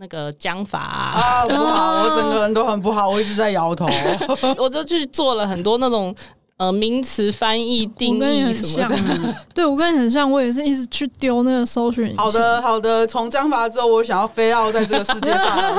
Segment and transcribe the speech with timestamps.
[0.00, 3.86] 那个讲法啊，啊不好， 我整个人都很不好，我一直在摇头，
[4.56, 6.14] 我就去做了很多那种
[6.56, 9.34] 呃名词翻译定义什么的。
[9.54, 12.16] 对，我跟你很像，我也是一直去丢那个搜寻。
[12.16, 15.74] 好的，好的，从讲法之后，我想要飞到在这个世界上。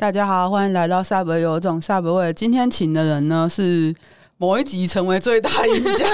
[0.00, 2.32] 大家好，欢迎来到萨博有种萨博味。
[2.32, 3.94] 今天请的人呢是
[4.38, 6.06] 某一集成为最大赢家，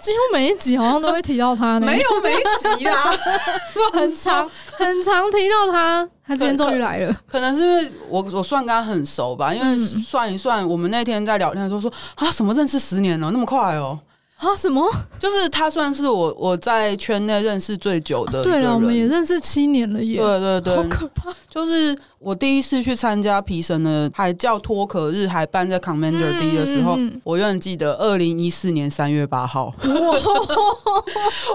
[0.00, 1.80] 几乎每一集好像都会提到他。
[1.80, 3.12] 没有每一集啦，
[3.92, 6.08] 很常很常提到他。
[6.24, 13.98] 他今天终于来了，可能是因为我我算跟他很熟吧，因为算一算，我们那天在聊天的时候说啊，什么认识十年了，那么快哦。
[14.42, 14.56] 啊？
[14.56, 14.90] 什么？
[15.18, 18.42] 就是他算是我我在圈内认识最久的。
[18.42, 20.20] 对了，我们也认识七年了耶。
[20.20, 21.32] 对对对，好可怕。
[21.48, 29.72] 就是我第一次去参加皮神的还叫脱壳日，还办在 Commander D 的时候，嗯、我永远记得二零一四年三月八号。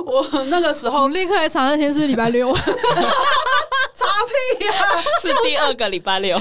[0.06, 2.56] 我那个时候我立刻来查那天是不是礼拜六。
[3.98, 4.06] 查
[4.60, 4.74] 屁呀！
[5.22, 6.38] 是第二个礼拜六，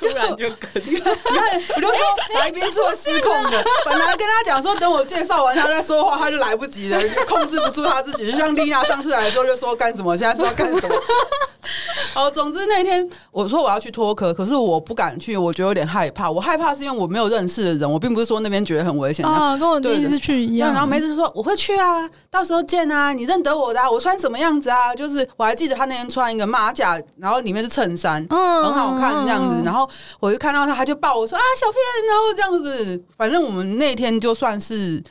[0.00, 1.16] 突然就跟 你看，
[1.76, 1.96] 我就说
[2.34, 3.64] 来宾是会失控的。
[3.84, 8.30] 本来跟他讲说，等我介绍完他再说话，他就来不及了，控制不住他自己。
[8.30, 10.96] 就像丽娜上次来的时候就说干什么，现在是要干什么？
[12.14, 16.30] 好，总之那天我说我要去脱壳，可是我不敢去，我觉得有点害怕。
[16.30, 20.72] 我害怕是因为我没有认识的人，我并不是说那边觉得很危险啊，跟我第一次去一样。
[20.72, 24.94] 然后梅子说我会去啊，到时候见啊，你认得我的啊，我穿什么样子啊？
[24.94, 26.08] 就是我还记得他那天。
[26.16, 29.62] 穿一个马甲，然后里面是衬衫，嗯，很好看这样子。
[29.62, 29.86] 然后
[30.18, 31.78] 我就看到他，他就抱我说啊，小片，
[32.08, 33.04] 然后这样子。
[33.18, 35.02] 反正我们那天就算是、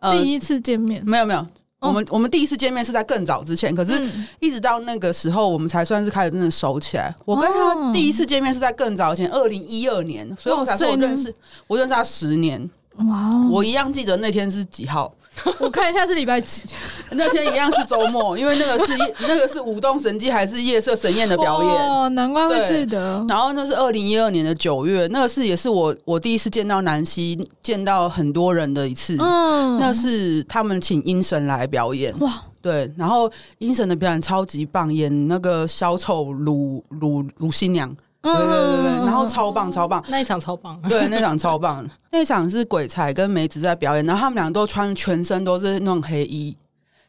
[0.00, 1.46] 呃、第一次见面，没有没有，
[1.80, 4.06] 我们我们第一次见面是在更早之前，可是
[4.38, 7.14] 一直到那个时候，我们才算是开始真的熟起来。
[7.24, 11.34] 我跟他第一次见面是在更早前，二零一二年，所以我才说我认识，
[11.68, 12.68] 我认识他十年。
[13.08, 15.10] 哇，我一样记得那天是几号。
[15.58, 16.62] 我看一下是礼拜几，
[17.12, 18.92] 那天一样是周末，因为那个是
[19.26, 23.24] 那个是舞动神迹还是夜色神宴的表演哦，难怪会记得。
[23.28, 29.16] 然后那是二零一二年的九月，那个是也是我我第一次见到南希，见到很多人的一次。
[29.20, 37.94] 嗯，那是他们请阴神来表演哇，对，然后阴神的表演超级棒，演那个小丑鲁鲁鲁新娘。
[38.22, 46.56] 对对对对，然后超棒超棒，那一场超棒，对，那场超棒， 那一场是鬼才跟梅子在表演，然后他们俩都穿全身都是那种黑衣，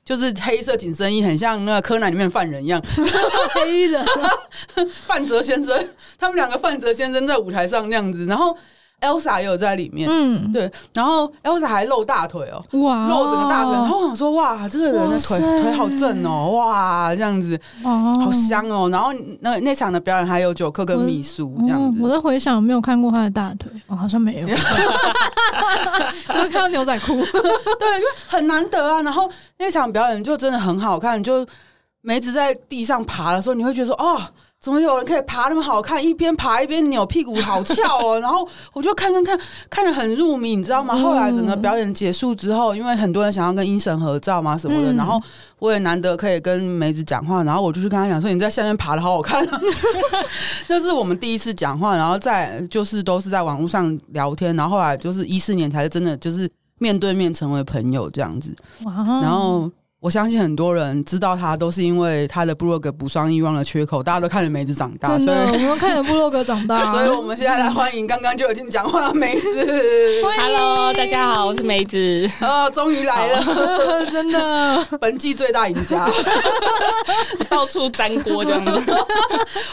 [0.06, 2.82] 就是黑色紧身衣，很像那个柯南里面犯人一样，
[3.54, 4.06] 黑衣人，
[5.06, 8.58] 范泽先生，他们两个范泽先生在舞台上那样子，然后。
[9.02, 27.16] Elsa 也有在里面，嗯，对，然后 Elsa 还露大腿哦，哇，露整个大腿，然后我想说，哇，这个人的腿腿好正哦，哇，这样子，好香哦，然后那那场的表演还有九克跟秘书这样子，我在回想有没有看过他的大腿，哦，好像没有， 就是看到牛仔裤，
[27.80, 31.44] 对，就很难得啊，然后那场表演就真的很好看，就
[32.02, 34.22] 梅子在地上爬的时候，你会觉得说，哦。
[34.62, 36.04] 怎么有人可以爬那么好看？
[36.06, 38.20] 一边爬一边扭屁股，好翘哦！
[38.20, 39.40] 然后我就看看看，
[39.72, 40.96] 看着很入迷，你知道吗？
[40.96, 45.20] 后来整个表演结束之后，因为很多人想要跟阴神合照嘛什么的，然后
[45.58, 49.60] 我也难得可以跟梅子讲话，然后我就去跟他讲说：“你在下面爬的好好看啊。”
[50.70, 56.48] 那是我们第一次讲话，然后在就是都是在网络上聊天，然后后来就是一四年才是真的就是
[56.78, 58.56] 面对面成为朋友这样子。
[58.86, 59.68] 然后。
[60.02, 70.24] 我相信很多人知道他，都是因为他的部落格补上遗忘的缺口，大家都看着梅子长大，真的，所以我们看着部落格长大， 所以我们现在来欢迎刚刚就已经讲话的梅子。
[70.42, 72.28] Hello，大家好，我是梅子。
[72.42, 76.10] 哦，终于来了，真的，本季最大赢家，
[77.48, 78.92] 到处粘锅这样子。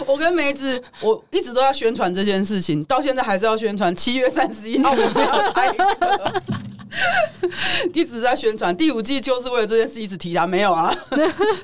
[0.06, 3.96] 我跟梅子，我一直都要宣传这件事情，到现在还是要宣传。
[3.96, 6.42] 七月三十一号我们要开课。
[7.92, 10.94] 一直在宣传第五季，就是为了这件事一直提他，没有啊，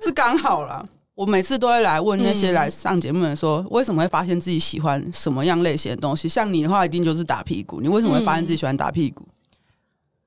[0.03, 0.85] 是刚好啦。
[1.15, 6.29] 我每次都会来问那些来上节目的人说，说为什么会发现自己喜欢什么样类型的东西？
[6.29, 7.81] 像你的话，一定就是打屁股。
[7.81, 9.25] 你为什么会发现自己喜欢打屁股？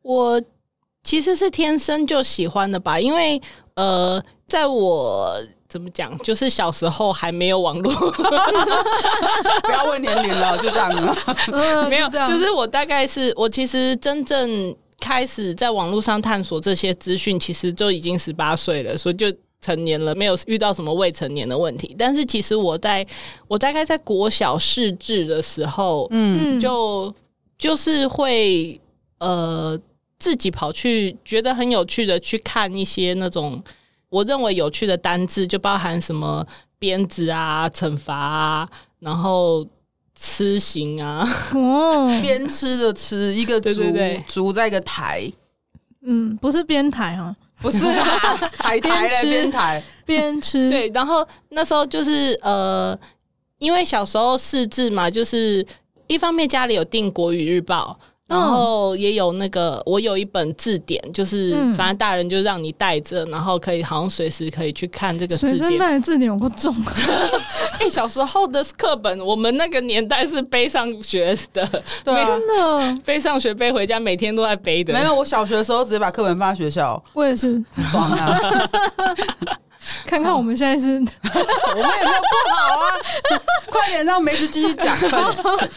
[0.02, 0.42] 我
[1.04, 3.42] 其实是天生就喜欢的吧，因为
[3.74, 5.34] 呃，在我
[5.68, 7.92] 怎么讲，就是小时候还没有网络，
[9.64, 11.14] 不要问年龄了，就这样了。
[11.52, 14.74] 嗯，没有，就是我大概是我其实真正。
[15.00, 21.96] 开始在网络上探索这些资讯，其实就已经十八岁了，所以就成年了，没有遇到什么未成年的问题。
[21.98, 23.06] 但是其实我在
[23.48, 27.14] 我大概在国小识字的时候，嗯，就
[27.58, 28.80] 就是会
[29.20, 29.80] 呃
[30.20, 33.64] 自己跑去觉得很有趣的去看一些那种
[34.10, 36.46] 我认为有趣的单字，就包含什么
[36.80, 39.68] 鞭子啊、惩罚啊，然后
[40.20, 44.24] 吃行啊，哦，边吃的吃，一个竹，对对对。
[44.28, 45.32] 竹在一个台，
[46.02, 49.84] 嗯，不是边台哈，不是啊， 台台嘞，边台。
[50.06, 52.98] 边吃，对，然后那时候就是呃，
[53.60, 55.66] 因为小时候识字嘛，就是
[56.08, 58.00] 一方面家里有订国语日报。
[58.28, 65.58] 然后也有那个，我有一本字典，就是反正大人就让你带着，然后可以好像随时可以去看这个字典。
[65.58, 66.76] 随身带字典有够重。
[67.80, 71.66] 哎、欸，小时候的课本，我们那个年代是背上学的，
[72.04, 74.94] 对、啊，真的 背上学背回家，每天都在背的。
[74.94, 77.02] 没有，我小学的时候直接把课本放在学校。
[77.14, 78.38] 我也是，爽啊！
[80.06, 82.86] 看看我们现在是， 我们也没有不好啊！
[83.70, 85.10] 快点让梅子继续讲， 快
[85.58, 85.70] 点。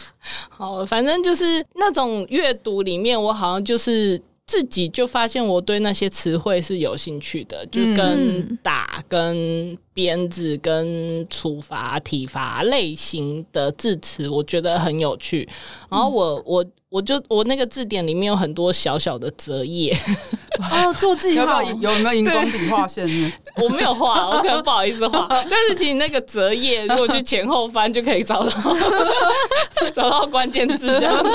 [0.49, 15.47] 好，反正就是那种阅读里面，我好像就是自己就发现我对那些词汇是有兴趣的，就跟打、跟鞭子、跟处罚、体罚类型的字词，我觉得很有趣。
[15.89, 16.65] 然后我我。
[16.91, 19.97] 我就我那个字典里面有很多小小的折页，
[20.59, 23.07] 哦，做记号有没有有没有荧光笔画线？
[23.57, 25.27] 我没有画， 我可能不好意思画。
[25.29, 28.49] 但是其实那个折页，如果去前后翻就可以找到
[29.93, 31.29] 找到关键字这样子。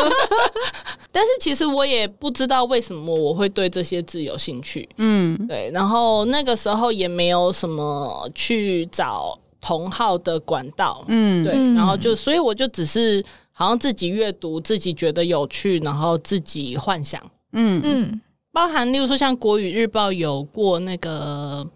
[1.12, 4.88] 但是其实我也不知道为什么我会对这些字有兴趣。
[4.98, 5.70] 嗯，对。
[5.72, 11.04] 然后那个时候也没有什么去找同号的管道。
[11.08, 11.52] 嗯，对。
[11.74, 13.24] 然后就所以我就只是。
[13.58, 17.18] 好像自己阅读，自己觉得有趣，然后自己幻想，
[17.54, 18.20] 嗯嗯，
[18.52, 21.66] 包含例如说像《国语日报》有过那个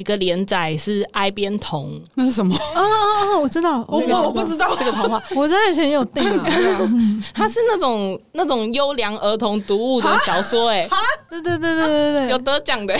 [0.00, 2.56] 一个连载是《哀边童》，那是什么？
[2.56, 3.38] 啊啊啊！
[3.38, 6.48] 我知道，我我不知道这个童话， 我在以前也有订啊。
[7.34, 10.88] 它是那种那种优良儿童读物的小说，哎，
[11.28, 12.98] 对对对对对对，有得奖的。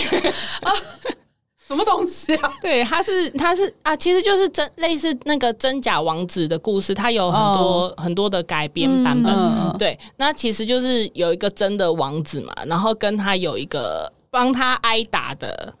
[1.67, 2.53] 什么东西啊？
[2.61, 7.99] 对，它是它是啊，其实就是真类似那个真假王子的故事，它有很多、oh.
[7.99, 9.33] 很多的改编版本。
[9.33, 15.73] 嗯、对，那其实就是有一个真的王子嘛，然后跟他有一个帮他挨打的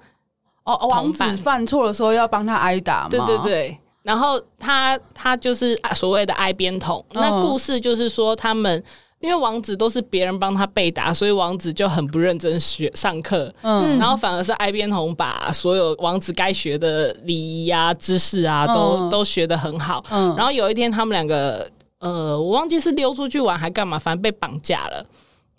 [0.73, 3.09] 哦，oh, 王子犯错的时候要帮他挨打嘛。
[3.09, 6.95] 对对对，然后他他就是所谓的挨边童。
[6.95, 7.05] Oh.
[7.13, 8.83] 那故事就是说他们。
[9.21, 13.53] 因为王子都是别人帮他背打，所以王子就很不认真学上课。
[13.61, 20.03] 嗯，然后反而是挨边童把所有王子该学的礼仪啊、知识啊，都、嗯、都学得很好。
[20.09, 21.69] 嗯，然后有一天他们两个，
[21.99, 25.05] 呃，我忘记是溜出去玩还干嘛，反正被绑架了。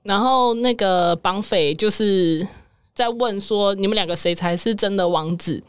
[0.03, 2.45] 然后那个绑匪就是
[2.95, 5.63] 在问说：“你们两个谁才是真的王子？”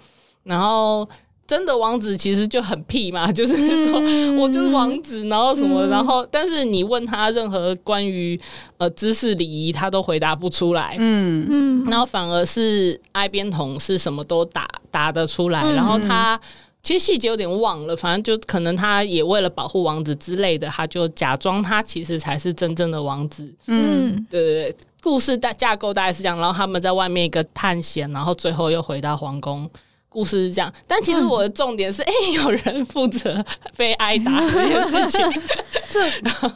[0.43, 1.07] 然后。
[1.45, 3.55] 真的王子其实就很屁嘛， 就是
[3.85, 3.99] 说
[4.41, 8.39] 我就是王子，然后什么，然后但是你问他任何关于
[8.77, 10.95] 呃知识礼仪，他都回答不出来。
[10.97, 16.39] 嗯嗯，然后反而是哀边童是什么都答答得出来，然后他
[16.81, 23.53] 其实细节有点忘了，反正就可能他也为了保护王子之类的，他就假装他其实才是真正的王子。
[23.67, 29.69] 嗯，对对对，故事大架构大概是这样，然后他们在外面一个探险，然后最后又回到皇宫。
[30.07, 33.43] 故事是这样，但其实我的重点是，哎、有人负责
[33.75, 35.41] 被挨打这件事情。
[35.89, 35.99] 这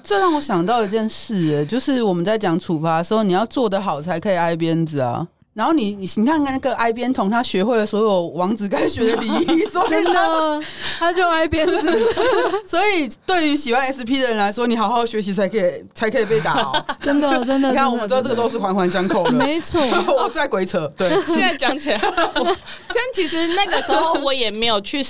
[0.04, 5.28] 这让我想到一件事，就是我们在讲处罚的时候，你要做得好才可以挨鞭子啊。
[5.58, 10.62] 然后你你你看看那个挨边童，他学会了所有王子该学的礼仪，所以呢，
[11.00, 11.80] 他就挨鞭子。
[12.64, 16.86] 所以对于喜欢 SP 的人来说，你好好学习才可以才可以被打哦。
[17.02, 19.82] 真的真的，你看我们知道这个都是环环相扣的，没错。
[20.16, 21.10] 我在鬼扯，对。
[21.26, 25.04] 现在讲起来，但其实那个时候我也没有去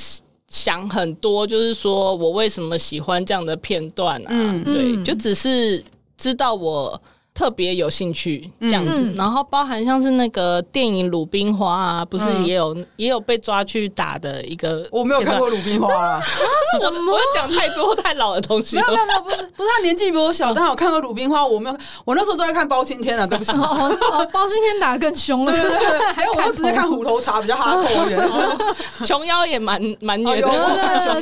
[0.47, 4.27] 想很多，就是说我为什么喜欢这样的片段啊？
[4.29, 5.83] 嗯，对，就只是
[6.17, 7.01] 知道我。
[7.37, 14.87] 特别有兴趣这样子，嗯、然后包含像是那个电影《鲁冰花》啊，不是也有、嗯、也有被抓去打的一个？
[14.91, 16.19] 我没有看过《鲁冰花》啊，
[16.81, 17.13] 什么？
[17.13, 18.77] 我讲太多太老的东西。
[18.77, 23.51] 没有没有没有，不是不是，他年纪比我小，但我看过《鲁冰花》，我没有，我那时候都在看包青天啊，对不起。
[23.51, 25.51] 哦， 哦，包青天打得更凶了。
[25.51, 28.19] 对对对， 还有我都直接看虎头茶，比较哈口一点。
[29.05, 30.47] 琼瑶也蛮蛮虐的，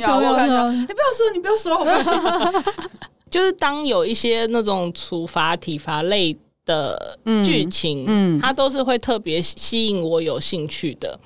[0.00, 0.66] 瑶，我看一下。
[0.70, 2.12] 你不要说，你不要说，我不要听。
[3.36, 11.20] 就是当有一些那种处罚体罚类的剧情，嗯，嗯，它都是会特别吸引我有兴趣的。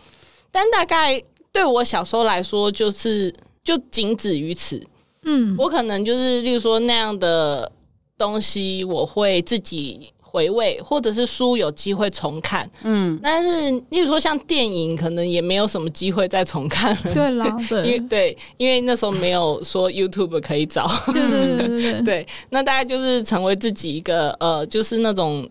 [0.50, 4.84] 但大概对我小时候来说，就是就仅止于此。
[5.22, 7.70] 嗯，我可能就是例如说那样的
[8.18, 10.12] 东西，我会自己。
[10.30, 17.12] 回味，或者是书有机会重看，嗯，但是例如说像电影，可能也没有什么机会再重看了。
[17.12, 20.86] 对啦，对， 因为对，因为那时候没有说 YouTube 可以找。
[21.06, 25.44] 对对对对对， 对，那大概就是成为自己一个呃，就是那种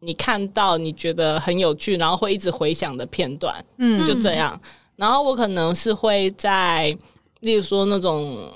[0.00, 4.58] 你看到你觉得很有趣，然后会一直回想的片段，嗯，就这样。
[4.96, 6.96] 然后我可能是会在，
[7.40, 8.50] 例如说那种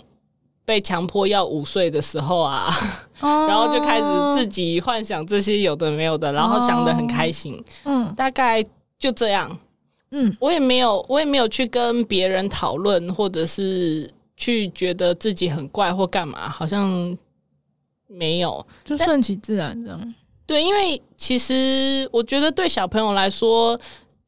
[0.66, 2.68] 被强迫要午睡的时候啊，
[3.20, 4.04] 哦、 然后就开始
[4.37, 7.64] 自己幻想这些有的没有的，然后想的很开心。
[7.85, 8.62] 嗯，大概
[8.99, 9.58] 就这样。
[10.11, 17.16] 嗯，我也没有，我也没有去跟别人讨论，或者是去觉得自己很怪或干嘛，好像
[18.08, 20.14] 没有，就顺其自然这样。
[20.46, 23.78] 对，因为其实我觉得对小朋友来说，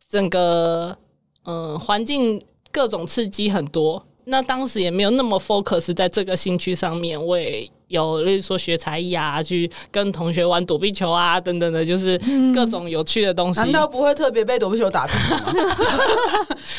[0.09, 0.97] 整个
[1.45, 2.41] 嗯环境
[2.73, 7.69] 各种刺激很多，那当时也没有那么 focus 在这个兴趣上面，我也。
[7.89, 12.21] 有，例如说学才艺啊，去跟同学玩躲避球啊，等等的，就是
[12.55, 13.61] 各种有趣的东西。
[13.61, 15.13] 难道不会特别被躲避球打吗？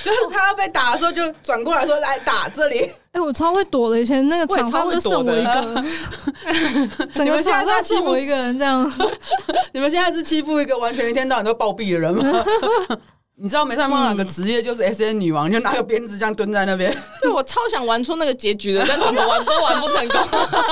[0.05, 5.83] 就是他要被打的时候，就转过来说：“来打这里。”哎，我超会躲的，以前那个场上就剩我一个，
[7.15, 8.85] 整个场上剩我一个人这样。
[9.73, 12.45] 你们现在是欺负一个完全一天到晚都暴毙的人吗？
[13.41, 16.93] 你知道梅赛梦哪个职业就是 S N 女王，就拿个鞭子这样蹲在那边。
[17.23, 20.19] 对，我超想玩出那个结局的，但怎么玩都玩不成功。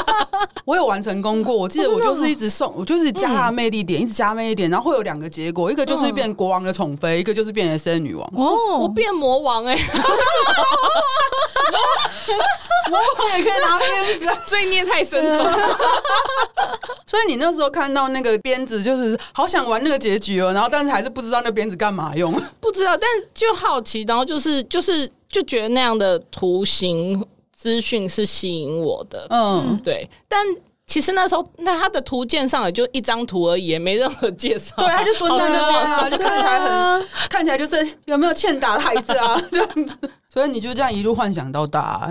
[0.65, 8.29] 我有玩成功过，我记得我就是一直送，我就是加他的魅力点，一直加魅力点，然后会有两个结果，一个就是变国王的宠妃，一个就是变 S N 女王。
[8.35, 9.73] 哦，我变魔王哎！
[9.73, 10.03] 魔
[12.91, 15.45] 王也可以拿鞭子，罪孽太深重。
[17.05, 22.31] 所以你那时候看到那个鞭子，就是好想玩那个结局哦，然后但是还是不知道那鞭子干嘛用。
[22.59, 30.09] 不知道，但就好奇，然后就是就是就觉得那样的图形资讯是吸引我的，嗯，对。
[30.27, 30.45] 但
[30.87, 34.73] 其实那时候，那他的图鉴上也就一张图而已，也没任何介绍。
[34.77, 39.95] 对，他就蹲在那边啊，就看起来很，啊、 看起来就是有没有欠打的孩子啊这样子。
[40.33, 42.09] 所以你就这样一路幻想到大，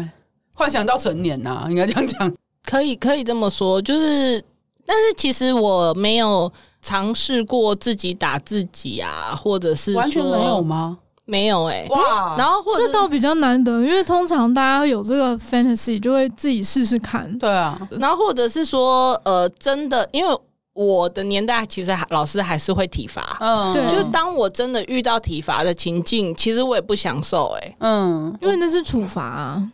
[0.54, 2.32] 幻想到成年呐、啊，应该这样讲。
[2.64, 4.42] 可以，可以这么说，就是，
[4.84, 6.52] 但是其实我没有。
[6.82, 10.96] 尝试过自己打自己啊，或者是完全没有吗？
[11.28, 12.36] 没有哎、欸，哇！
[12.38, 17.30] 然后或者这倒比较难得，因为通常大家有这个 fantasy 就会自己试试看。
[17.38, 20.38] 对啊，然后或者是说，呃，真的，因为
[20.72, 29.70] 我的年代其实老师还是会体罚，嗯，对，就是当我真的遇到体罚的情境，其实我也不享受、欸，哎，嗯，因为那是处罚啊。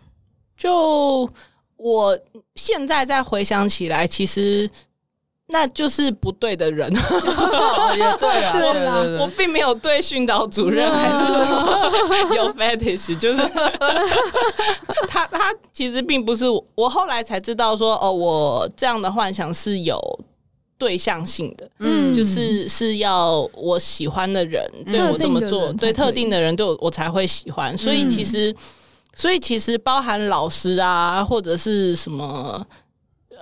[0.57, 1.29] 就
[1.77, 2.19] 我
[2.55, 4.71] 现在再回想起来，其实。
[5.53, 8.53] 那就是不对的人，也对啊。
[8.59, 11.91] 我我并没有对训导主任还是什么
[12.35, 13.39] 有 fetish，就是
[15.07, 16.65] 他他其实并不是我。
[16.75, 20.01] 我后来才知道说，哦，我这样的幻想是有
[20.79, 27.77] 对象性的，嗯，就是是要我喜欢的人对我这么做，对特定的人对我我才会喜欢。
[27.77, 28.55] 所以其实，
[29.15, 32.67] 所以其实包含老师啊，或者是什么。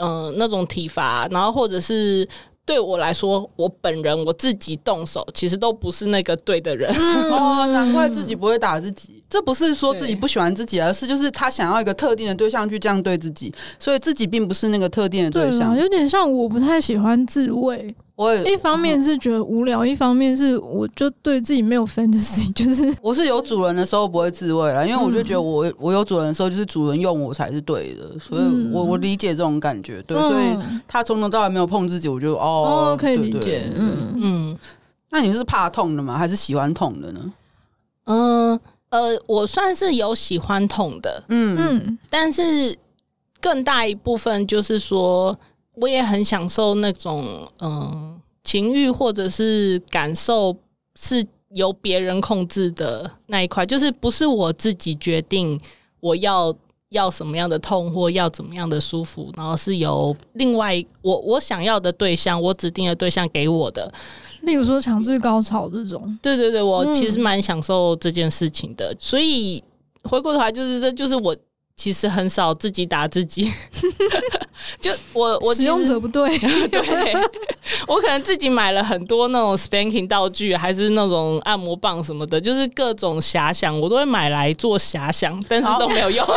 [0.01, 2.29] 嗯、呃，那种体罚，然后或者是
[2.65, 6.91] 对我来说，我本人我自己动手，其实都不是那个对的人。
[6.97, 9.20] 嗯、哦，难怪自己不会打自己。
[9.31, 15.73] 这不是说自己不喜欢自己，而是就是他想要一个特定的对象去这样对自己，所以自己并不是那个特定的对象。
[15.73, 17.95] 对，有点像我不太喜欢自慰。
[18.17, 30.55] 我也一方面是觉得无聊，一方面是我就对自己没有 fantasy， 就是我是有主人的时候不会自慰了，因为我就觉得我我有主人的时候就是主人用我才是对的，所以我我理解这种感觉，对，所以
[30.87, 34.59] 他从头到尾没有碰自己，我就哦，可以理解，嗯嗯。
[35.13, 36.19] 那你是怕痛的吗？
[36.19, 37.21] 还是喜欢痛的呢？
[38.05, 38.61] 嗯呃，
[39.27, 42.77] 我算是有喜欢痛的，嗯嗯，但是
[43.41, 45.39] 更大一部分就是说。
[45.75, 47.25] 我也很享受那种
[47.59, 50.55] 嗯、呃、情欲或者是感受
[51.01, 55.59] 是由别人控制的那一块，就是不是我自己决定
[56.01, 56.55] 我要
[56.91, 63.91] 要什么样的痛或要怎么样的舒服，然后是由另外我我想要的对象，我指定的对象给我的，
[64.43, 66.19] 例如说强制高潮这种。
[66.23, 69.63] 对对对，我其实蛮享受这件事情的，嗯、所以
[70.05, 71.37] 回过头来就是这就是我。
[71.77, 73.51] 其实很少自己打自己，
[74.81, 76.39] 就我我使用者不对，
[76.69, 77.15] 对，
[77.87, 86.27] 我可能自己买了很多那种 spanking 道具，还是那种按摩棒什么的，就是各种遐想，我都会买来做遐想，但是都没有用。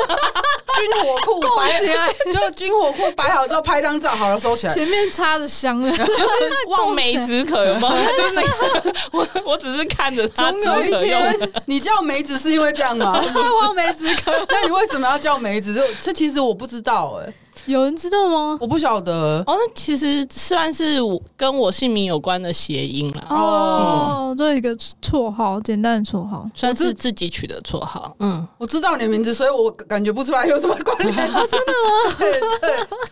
[0.74, 4.74] 军火库摆起来，就军火库摆好之后拍张照，好了收起来。
[4.74, 6.24] 前面插着香的， 就是
[6.68, 7.96] 望梅止渴，有吗？
[8.18, 13.24] 就是那个，我我只是看着它，总有一天，你叫梅子是因为这样吗？
[13.62, 15.76] 望梅止渴，那你为什么要叫梅子？
[15.76, 17.34] 就这其实我不知道哎、欸。
[17.66, 18.58] 有人知道吗？
[18.60, 19.44] 我不晓得。
[19.48, 23.26] 哦，那其实算是我跟我姓名有关的谐音啦。
[23.30, 28.16] 哦，这、嗯、一个绰号，简单的绰号，算是自己取的绰号。
[28.20, 31.14] 嗯，我知道你的名字，所以我感觉不出来有什么关联。
[31.34, 32.16] 哦、真的吗？
[32.20, 32.60] 对对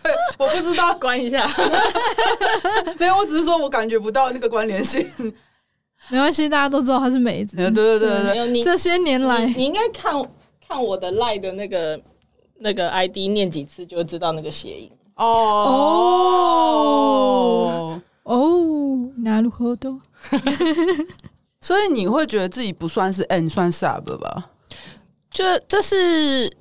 [0.02, 1.48] 对，我不知道，关一下。
[2.98, 5.06] 没有，我只是说我感觉不到那个关联性。
[6.08, 7.56] 没关系，大家都知道他是梅子。
[7.56, 10.12] 对对对对，这些年来，你，你应该看
[10.68, 11.98] 看我的赖的那个
[12.61, 14.91] 那个 ID 念几次，就会知道那个谐音。
[15.15, 15.25] 哦
[17.63, 19.99] 哦哦，なるほど。
[21.61, 24.51] 所以你会觉得自己不算是 N，算 Sub 吧？
[25.31, 26.51] 就这是。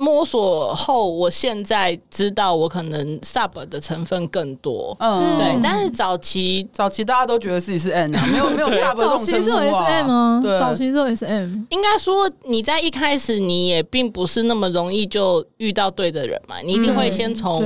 [0.00, 5.60] 摸索后，我现在知道我可能 sub 的成分更多，嗯，对。
[5.62, 9.18] 但是早期早期大家都觉得自己是 N 啊，没有没有 sub 这种称呼啊。
[9.18, 10.40] 早期是有 SM 啊？
[10.42, 11.66] 对，早期是有 SM。
[11.68, 17.62] 应该说你在一开始你也并不是那么容易就遇到对的人嘛，你一定会先从、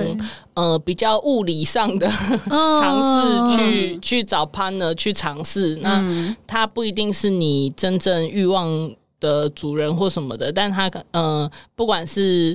[0.55, 2.09] 嗯、呃比较物理上的
[2.51, 6.05] 尝试去、嗯、去找 partner 去尝试，那
[6.49, 8.91] 他不一定是你真正欲望。
[9.25, 12.55] 的主人或什么的，但他嗯、呃，不管是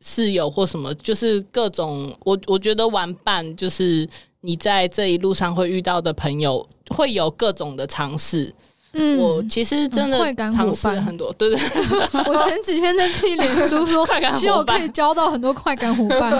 [0.00, 4.08] 室友或什么，就是各种我我觉得玩伴，就是
[4.42, 8.54] 你在这一路上会遇到的朋友，会有各种的尝试。
[8.94, 11.58] 嗯，我其实真的尝试很多，对对，
[12.26, 16.30] 我前几天在自己脸书说， 希望我可以交到很多快感伙伴。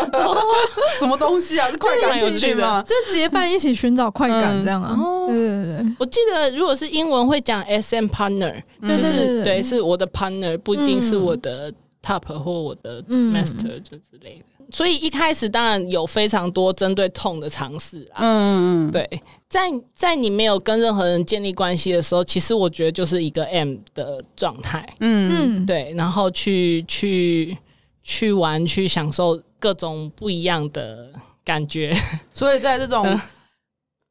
[0.99, 1.69] 什么东西啊？
[1.71, 2.83] 是快感有趣吗？
[2.87, 4.97] 就是结伴一起寻找快感这样啊？
[4.99, 5.97] 嗯、对对对。
[5.99, 11.73] 我记得如果是英文会讲 SM partner，就是对，对，对，对，对，是我的 partner，不一定是我的
[12.05, 14.45] top 或我的 master 就之类的。
[14.71, 18.17] 所以一开始当然有非常多针对痛的尝试啦。
[18.17, 19.23] 嗯嗯，对，
[19.55, 24.85] 在在你没有跟任何人建立关系的时候，其实我觉得就是一个 M 的状态。
[24.99, 27.57] 嗯嗯，对，然后去去
[28.03, 31.09] 去玩，去享受各种不一样的
[31.45, 31.97] 感觉。
[32.35, 33.21] 所以在这种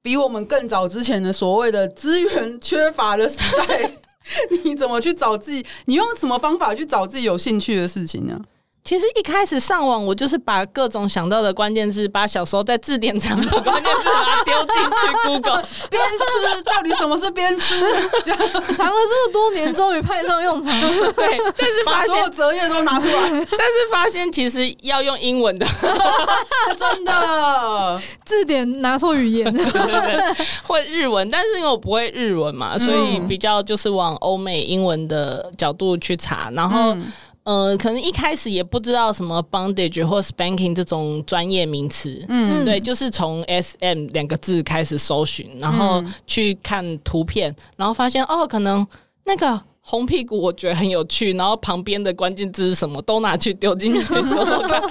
[0.02, 3.92] 比我们更早之前的所谓的资源缺乏的时代，
[4.64, 5.62] 你怎么去找自己？
[5.88, 8.40] 你用什么方法去找自己有兴趣的事情呢？
[8.84, 17.80] 其实一开始上网，我就是把各种想到的关键字，把小时候在字典藏的关键字把它丢进去 Google，边吃到底什么是边吃？
[18.76, 20.70] 藏了这么多年，终于派上用场。
[21.16, 25.66] 对，但是把所有折页都拿出来，但是发现其实要用英文的，
[26.78, 36.98] 真的字典拿错语言，对对对，会日文，但是因为我不会日文嘛，所以比较就是往欧美英文的角度去查，然后。
[37.44, 48.86] 呃，可能一开始也不知道什么 bondage 或 spanking 这种专业名词，嗯，对，就是从 SM 两个字开始搜寻，然后去看图片，然后发现哦，可能
[49.26, 49.62] 那个。
[49.86, 54.82] 红屁股我觉得很有趣，然后旁边的关键字是什么都拿去丢进去 搜搜看，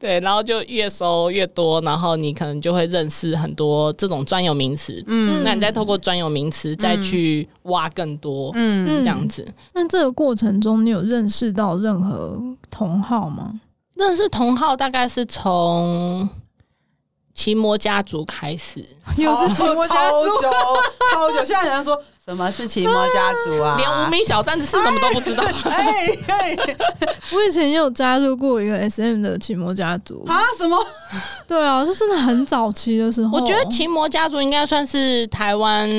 [0.00, 9.46] 对，然后就越搜越多，然后你可能就会认识很多这种专有名词，嗯，那你再透过专有名词再去挖更多，嗯，这样子。
[9.74, 13.60] 那这个过程中，你有认识到任何同号吗？
[13.94, 16.28] 认识同号大概是从
[17.34, 18.84] 奇摩家族开始，
[19.16, 20.50] 又是奇摩家族，超久，
[21.12, 21.36] 超久。
[21.44, 21.98] 现在人家说。
[22.24, 23.74] 什么是奇摩家族啊？
[23.76, 25.42] 连无名小站是什么都不知道。
[25.68, 26.56] 哎，哎
[27.32, 30.40] 我以前也有加入过一个 SM 的奇摩家族啊？
[30.56, 30.78] 什么？
[31.48, 33.36] 对啊，就真的很早期的时候。
[33.36, 35.90] 我觉得奇摩家族应该算是台湾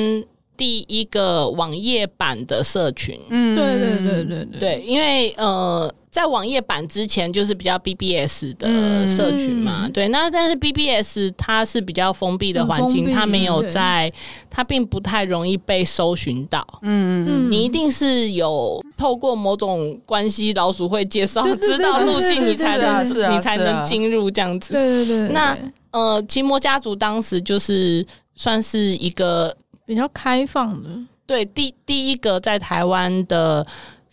[0.56, 3.18] 第一个网页版的社群。
[3.28, 5.92] 嗯，对对对对对，对，因为呃。
[6.14, 8.68] 在网页版之前就是比较 BBS 的
[9.08, 14.12] 社群嘛，嗯、对，那但是 BBS 它是比较封闭的环境，它没有在，
[14.48, 16.64] 它并不太容易被搜寻到。
[16.82, 17.26] 嗯。
[17.28, 23.04] 嗯，你一定是有透过某种关系，老鼠会介绍，知道路径，你才能
[23.36, 24.72] 你才能进入这样子。
[24.72, 25.58] 对对对，那
[25.90, 29.52] 呃，奇摩家族当时就是算是一个
[29.84, 30.90] 比较开放的，
[31.26, 33.66] 对，第第一个在台湾的。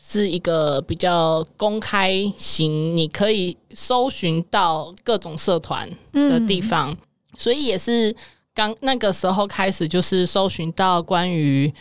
[0.04, 6.98] 是一个比较公开型，你可以搜寻到各种社团的地方，嗯、
[7.38, 8.14] 所以也是
[8.54, 11.72] 刚那个时候开始，就是搜寻到关于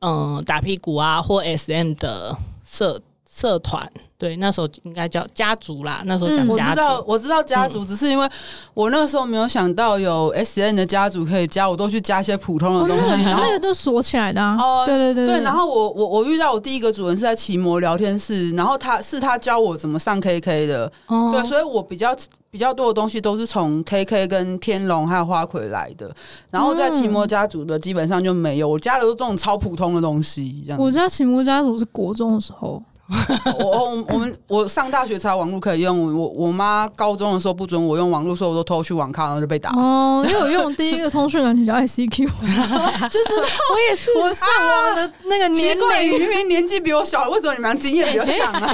[0.00, 3.00] 嗯打屁股啊或 SM 的社
[3.40, 3.90] 社团。
[4.18, 6.02] 对，那时候应该叫家族啦。
[6.04, 8.28] 那时候讲家族，嗯、我知道，我知道家族，嗯、只是因为
[8.74, 14.38] 我那时候没有想到有 S N 的家族可以加，我都去加一些普通的东西，哦、那个都锁起来的。
[14.38, 14.54] 啊。
[14.60, 15.40] 哦，对对对对。
[15.40, 20.92] 然后我我我遇到我第一个主人是在奇摩聊天室，然后他是他教我怎么上 KK 的。
[21.06, 21.30] 哦。
[21.32, 22.14] 对，所以我比较
[22.50, 26.14] 比较多的东西都是从 KK 跟天龙还有花魁来的。
[26.50, 30.62] 然后在奇摩家族的基本上就没有，我加的都这种超普通的东西。
[30.66, 30.78] 这样。
[30.78, 32.82] 我家奇摩家族是国中的时候。
[33.58, 39.70] 我我我们我上大学才有网络可以用，我我妈高中的时候不准我用网络，所以我都偷去网咖，然后就被打。
[39.70, 42.26] 哦，因为我用第一个通讯软体叫 ICQ，
[43.10, 48.72] 就是我也是，我上网的那个年龄，啊、明明年纪比我小，为什么你们俩经验比较像啊？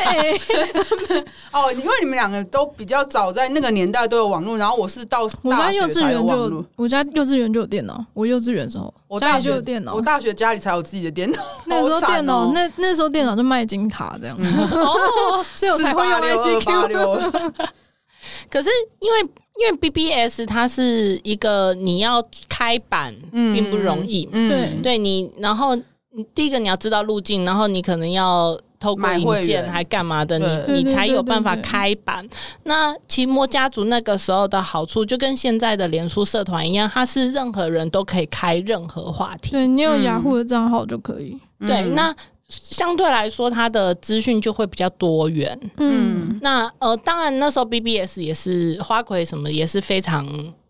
[1.53, 6.65] 哦，因为你们两个都比较早在那个年代都有网络，然后我是到大学才有网络。
[6.77, 11.43] 我家幼稚园就有电脑，我幼稚园时候，我大学就有电脑，我大学家里才有自己的电脑。
[11.67, 14.37] 那时候电脑，哦、那那时候电脑就卖金卡这样，
[14.73, 17.33] 哦，所以我才会用 ICQ。
[18.51, 19.21] 可是因为
[19.61, 28.59] 因为 BBS 它是一个你要开版并不容易，嗯，对对，你然后你第一个你要知道路径，然后你可能要。
[28.87, 30.39] 透过引荐还干嘛的？
[30.69, 32.25] 你你才有办法开版。
[32.63, 39.51] 那奇摩家族那个时候的好处，就跟现在的脸书社团一样，它是任何人都可以开任何话题。
[39.51, 41.37] 对，你有雅虎的账号就可以。
[41.59, 42.15] 嗯、对，那
[42.49, 45.59] 相对来说，它的资讯就会比较多元。
[45.79, 50.25] 嗯，那呃，当然那时候 BBS 也是花魁什么也是非常，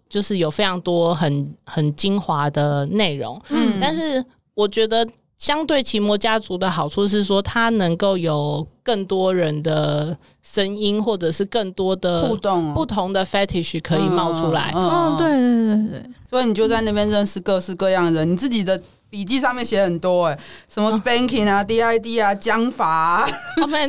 [0.09, 3.39] 就是有非常多很很精华的内容。
[3.51, 4.25] 嗯，但是
[4.55, 5.07] 我觉得。
[5.39, 14.71] 相对奇摩家族的好处是说，它能够有更多人的声音，或者是更多的互动，不同的 fetish 可以冒出来。
[14.75, 18.33] 哦，对对对对，所以你就在那边认识各式各样的人。
[18.33, 20.39] 你自己的笔记上面写很多，哎，
[20.73, 23.89] 什么 spanking 啊、DID 啊、僵法啊，感感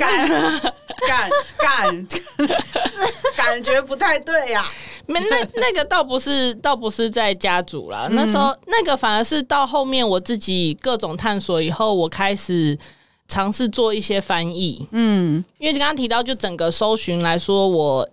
[1.57, 2.07] 感，
[3.38, 4.65] 感觉不太对呀。
[5.08, 8.08] 没，那 那个倒不是，倒不是在家族啦。
[8.12, 12.78] 那时候那个反而是到后面我自己各种探索以后，我开始
[13.28, 14.86] 尝试做一些翻译。
[14.91, 18.08] 嗯，因为刚刚提到，就整个搜寻来说，我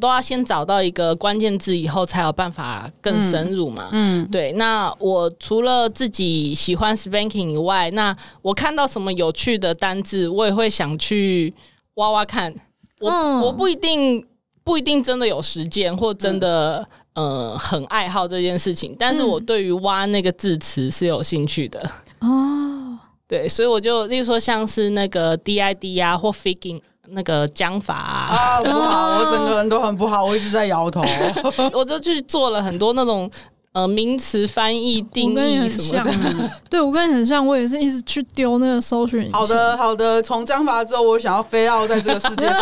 [0.00, 3.88] 都要先找到一个关键字以后，才有办法更深入嘛。
[3.92, 4.52] 嗯，对。
[4.54, 11.54] 那我除了自己喜欢 spanking 以外，那我看到什么有趣的单字，我也会想去
[11.94, 12.52] 挖挖看。
[12.98, 13.10] 我
[13.42, 14.26] 我不一定。
[14.64, 21.80] 不一定真的有实践，或真的、嗯、呃很爱好这件事情，但是我对于挖那个字词是有兴趣的
[22.20, 22.28] 哦。
[22.28, 31.02] 嗯、对，所以我就例如说像是那个 DID 啊，或 Figging 那个讲法啊，啊不好，我整个人都很不好，我一直在摇头，
[31.72, 33.30] 我就去做了很多那种。
[33.74, 39.32] 呃，名词翻译定义什么的， 对我跟你很像，我也是一直去丢那个搜寻。
[39.32, 40.22] 好的，好的。
[40.22, 42.60] 从讲法之后，我想要飞奥在这个世界上。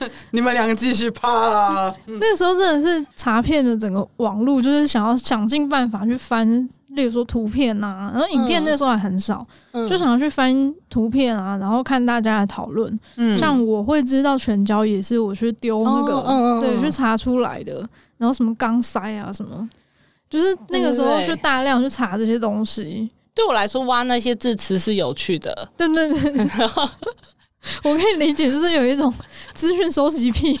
[0.32, 1.94] 你们两个继续趴啦。
[2.06, 12.98] 那个时候真的是查遍了整个网络，就是想要想尽办法去翻，例如说图片啊，然后影片那时候还很少，嗯、就想要去翻图片啊，然后看大家的讨论。
[13.16, 17.88] 嗯，像我会知道全交也是我去丢那个，哦、对，去查出来的。
[18.18, 19.68] 然后什么钢塞啊，什么，
[20.28, 23.08] 就是那个时候去大量去查这些东西。
[23.32, 25.68] 对，我来说，挖那些字词是有趣的。
[25.76, 26.88] 对对对， 然后
[27.82, 29.12] 我可以理解，就是有一种
[29.52, 30.58] 资讯收集癖。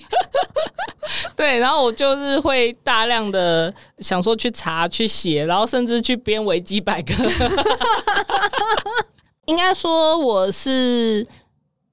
[1.36, 7.14] 对，然后我就是会大量的想说去查、去写，然后甚至去编维基百科。
[9.46, 11.26] 应该说我是。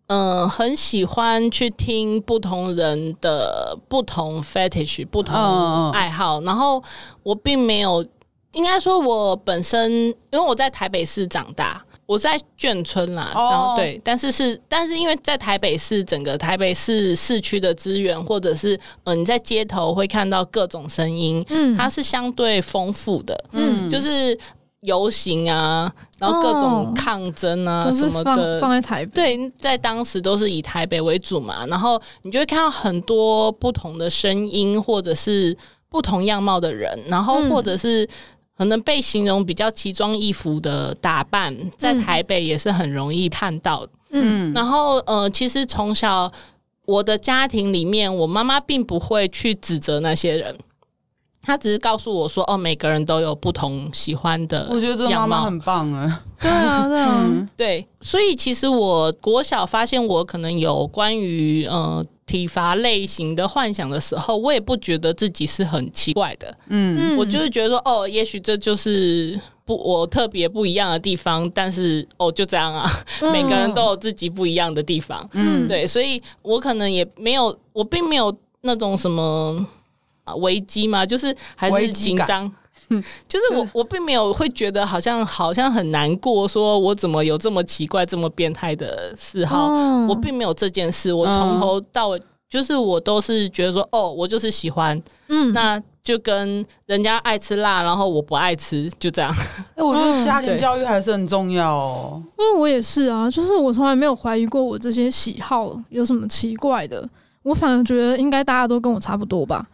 [0.08, 6.40] 嗯，很喜欢去听不同人的不同 fetish、不同爱好。
[6.42, 6.84] 然后
[7.24, 8.06] 我并没有，
[8.52, 13.32] 应该说，我本身因为我在台北市长大，我在眷村啦。
[13.34, 24.38] 然后对，但是是，但是因为在台北市，整个台北市市区的资源，或者是嗯，你在街头会看到各种声音，嗯，它是相对丰富的，嗯，就是。
[24.82, 29.36] 游行啊，然后各种抗争啊什么的，放在台北。
[29.36, 31.66] 对，在当时都是以台北为主嘛。
[31.66, 35.58] 然后你就会看到很多不同的声音，或者是
[35.90, 38.08] 不同样貌的人，然后或者是
[38.58, 43.86] 可能被形容比较奇装异服的打扮，在台北也是很容易看到。
[44.12, 46.32] 嗯，然后呃，其实从小
[46.86, 50.58] 我的家庭里面，我妈妈并不会去指责那些人。
[51.46, 56.24] 他只是告诉我说：“哦，每个人都有不同喜欢的。”我觉得这妈妈很棒啊！
[56.42, 57.88] 对啊，对啊，嗯、对。
[58.02, 66.52] 所以其实我国小发现我可能有关于呃体罚类型的幻想的时候，我也不觉得自己是很奇怪的。
[66.70, 71.48] 嗯，我就是觉得说，哦，也许这就是不我特别不一样的地方。
[71.52, 72.90] 但是哦，就这样啊，
[73.22, 75.28] 嗯、每个人都有自己不一样的地方。
[75.34, 79.64] 嗯，对，所以我可能也没有，我并没有那种什么。
[80.26, 82.52] 啊，危机吗，就是还是紧张，
[83.30, 91.14] 就是我我并没有会觉得好像好像很难过，说我怎么有这么奇怪、这么变态的嗜好，哦、我并没有这件事。
[91.14, 99.32] 我从头到尾就是我都是觉得说，哦，我就是喜欢，嗯，那就跟人家爱吃辣，然后我不爱吃，就这样。
[99.74, 102.22] 哎、欸，我觉得家庭教育还是很重要哦。
[102.38, 107.08] 因为我也是啊，就是我从来没有怀疑过我这些喜好有什么奇怪的，
[107.42, 109.68] 我反而觉得应该大家都跟我差不多吧。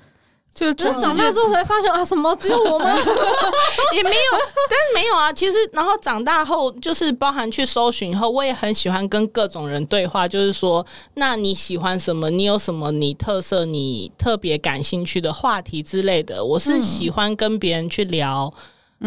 [0.53, 2.93] 就长大之后才发现啊，什么只有我吗？
[3.95, 5.31] 也没有，但是没有啊。
[5.31, 10.27] 其实，然后长大后就是包含去搜寻以后，我也很喜欢跟各种人对话。
[10.27, 10.85] 就是说，
[11.15, 12.29] 那你喜欢什么？
[12.29, 13.65] 你有什么你特色？
[13.65, 16.43] 你特别感兴趣的话题之类的？
[16.43, 18.53] 我是喜欢跟别人去聊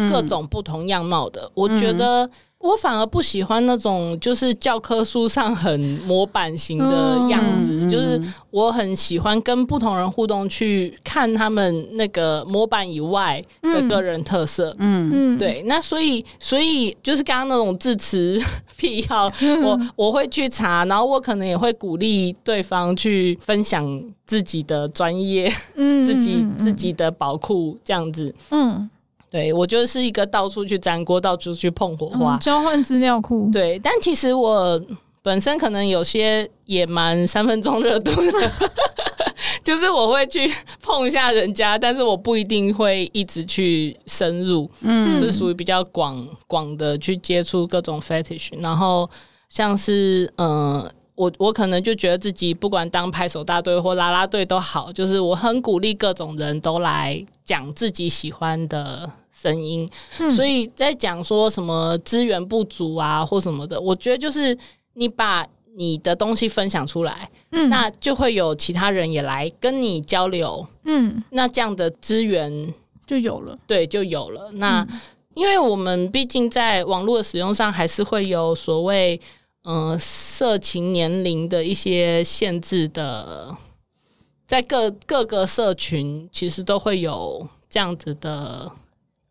[0.09, 1.49] 各种不同样貌的。
[1.53, 2.29] 我觉得。
[2.65, 14.75] 我反而不喜欢那种就是教科书上很模板型的样子，嗯、就是我很喜欢跟不同人互动，去看他们那个模板以外的个人特色。
[14.79, 15.61] 嗯嗯，对。
[15.67, 18.41] 那所以，所以就是刚刚那种字词
[18.77, 19.31] 癖好，
[19.63, 28.89] 我我会去查，然后我可能也会鼓励对方去分享自己的专业，嗯，自己自己的宝库这样子，嗯。
[29.29, 33.49] 对，我就是一个到处去沾锅、到处去碰火花、嗯、交换资料库。
[33.51, 34.81] 对，但其实我
[35.21, 38.51] 本身可能有些也蛮三分钟热度的，
[39.63, 40.49] 就是我会去
[40.81, 49.09] 碰一下人家，但是我不一定会一直去深入，嗯，是属于比较广广的去接触各种 fetish，然后
[49.49, 50.81] 像是嗯。
[50.81, 59.89] 呃我我可能就觉得自己不管当拍手大队或啦啦队都好，就是我很鼓励各种人都来讲自己喜欢的声音。
[60.19, 64.57] 嗯、所以在讲说什么资源不足啊或什么的，我觉得就是
[64.95, 65.47] 你把
[65.77, 72.73] 你的东西分享出来，嗯，那就会有其他人也来跟你交流，嗯，那这样的资源
[73.07, 74.51] 就有了，对，就有了。
[74.55, 74.99] 那、嗯、
[75.33, 79.17] 因为我们毕竟在网络的使用上，还是会有所谓。
[79.65, 83.55] 嗯、呃，色情年龄的一些限制的，
[84.47, 88.71] 在各各个社群其实都会有这样子的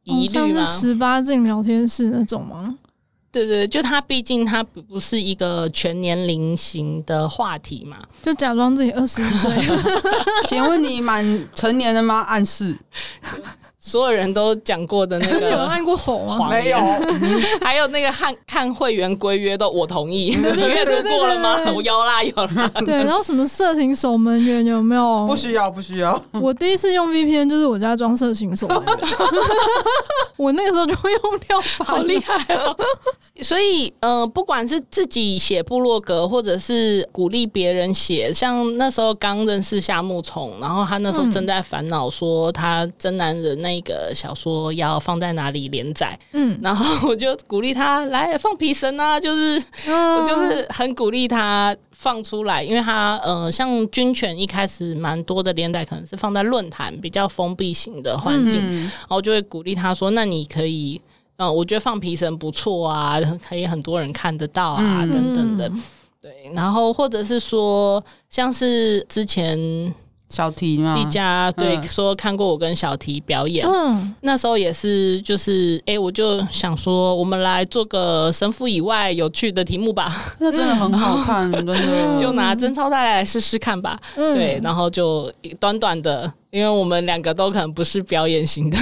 [0.02, 0.64] 疑虑吗？
[0.64, 2.78] 像是十八禁聊天室那种吗？
[3.30, 9.50] 对对，就它毕竟它不是一个全年龄型的话题嘛，就假装自己二十岁。
[10.46, 12.20] 请问你满成年了吗？
[12.28, 12.78] 暗示。
[13.86, 16.48] 所有人都讲过的那个，真的有按过否吗？
[16.48, 16.78] 没有，
[17.60, 21.60] 还有那个看看会员规约的我同意，你阅读过了吗？
[21.70, 22.66] 我有啦有啦。
[22.86, 25.26] 对，然后什么色情守门员有没有？
[25.26, 26.18] 不需要不需要。
[26.32, 28.96] 我第一次用 VPN 就是我家装色情守门员，
[30.38, 32.74] 我那个时候就会用掉，好厉害哦。
[33.42, 43.73] 所以呃，不管是自己写部落格，或者是鼓励别人写，像那时候刚认识夏木虫，然后他那时候正在烦恼说他真男人那。
[43.74, 46.16] 那个小说要放在哪里连载？
[46.32, 49.58] 嗯，然后我就鼓励他来放皮神啊，就是、
[49.88, 61.00] 嗯、我就是很鼓励他放出来，因为他呃，像军犬一开始蛮多的连载可能是放在论坛比较封闭型的环境，嗯、然后就会鼓励他说：“那你可以，
[61.38, 65.72] 嗯、呃，我觉得放皮神不错啊，可以很多人看得到啊，嗯、等等的。”
[66.22, 69.92] 对，然后或者是说，像是之前。
[70.34, 70.98] 小提吗？
[70.98, 80.12] 一家对、嗯、说看过我跟小提表演，嗯，那时候也是就是哎、欸，我就想说，我们来做个神父以外有趣的题目吧。
[80.40, 81.76] 那真的很好看，真的，
[82.18, 83.96] 就拿贞操带来试试看吧。
[84.16, 88.76] 嗯、对，然后就短短的，因为我们两个都可能不是表演型的，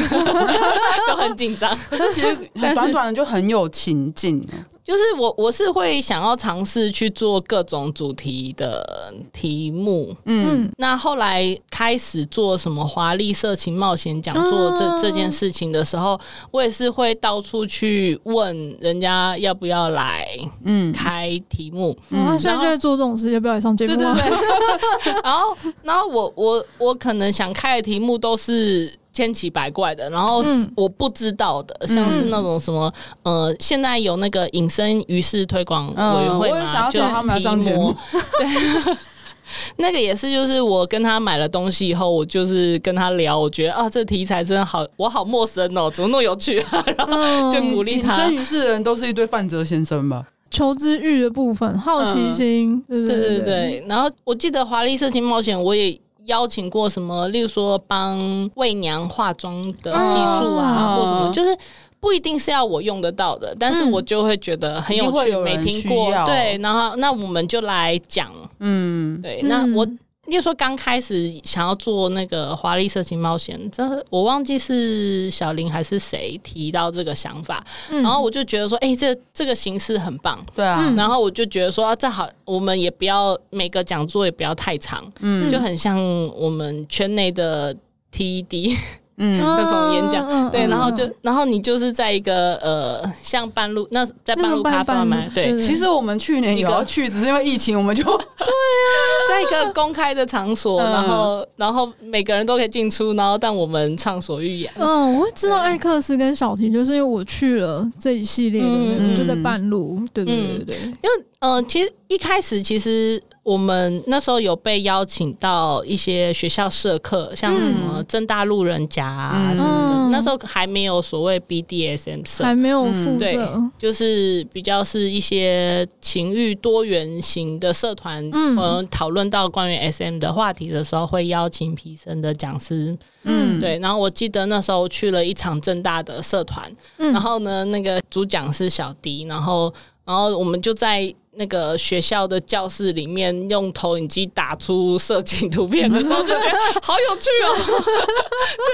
[1.09, 1.77] 都很紧张。
[1.91, 4.43] 可是其实短短的就很有情境。
[4.85, 20.27] 就是我，我是会想要尝试去做各种主题的题目，嗯，那后来开始做什么华丽色情冒险讲座这、嗯、这件事情的时候，我也是会到处去问人家要不要来，
[20.65, 23.95] 嗯，开题目，嗯，他现在就在做这种事，要不要来上节目？
[23.95, 28.93] 对对对， 然后，然后我我我可能想开的题目都是。
[29.13, 30.43] 千奇百怪的，然后
[30.75, 37.95] 我不知道的，嗯、像是那种什么，呃，现在有那个隐身鱼市推广委员会嘛，嗯、我也想要找他们上节目。
[38.11, 38.97] 对，
[39.77, 46.83] 那个也是，就是我跟他买了东西以后，我就是跟他聊，我觉得啊，这个题材真的好，我好陌生哦，怎么那么有趣啊？
[46.97, 48.17] 然后就鼓励他。
[48.17, 50.27] 隐身鱼市的人都是一堆范泽先生吧？
[50.51, 53.85] 求知欲的部分，好奇心，嗯、对对对对。
[53.87, 56.01] 然后我记得华丽色情冒险，我也。
[56.27, 61.57] 邀请过什么，例如说帮为娘化妆的技术啊，或什么，就是
[62.01, 69.87] 不一定是要我用得到的，但是我就会觉得很有趣，没听过，对，然后那我们就来讲，嗯，对，那我
[70.33, 86.03] 因为说刚开始想要做那个华丽色情冒险，这我忘记是小林还是谁提到这个想法，嗯、然后我就觉得说，哎、欸，这这个形式很棒，对啊，嗯、然后我就觉得说，啊，正好我们也不要每个讲座也不要太长，嗯，就很像
[86.35, 87.77] 我们圈内的
[88.11, 88.79] TED。
[89.19, 95.61] 嗯， 那种演讲，嗯、对，然后就，然后你就是在一个呃，像半路那在半路咖啡嘛，对。
[95.61, 98.97] 其实我们去年有要去，只是因为疫情，我们就对啊，
[99.33, 104.71] 在一个公开的场所，然后然后每个人都可以进出，然后但我们畅所欲言。
[104.77, 111.25] 嗯，我会知道艾克斯跟小婷，就是因为我去了这一系列的，嗯、就在半路，对对对对，因为。
[111.43, 119.95] 呃，其实一开始其实我们那时候有被邀请到一些学校社课，像什么正大路人甲啊什么的。
[119.95, 123.39] 嗯、那时候还没有所谓 BDSM 社，还没有负责，对，
[123.79, 128.29] 就是比较是一些情欲多元型的社团。
[128.31, 132.95] 嗯，讨论到关于 SM 的话题的时候，会邀请皮生的讲师。
[133.23, 133.79] 嗯，对。
[133.79, 139.73] 然后我记得那时候去了一场正大的社团，嗯、然后呢，那个主讲是小迪，然后
[140.05, 141.13] 然后我们就在。
[141.35, 147.85] 那个学校的教室里面用投影机打出色情图片的时候，就觉得好有趣哦！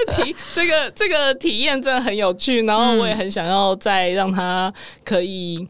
[0.05, 4.73] 这体这个这个体验真的很有趣，然后我也很想要再让它
[5.05, 5.65] 可以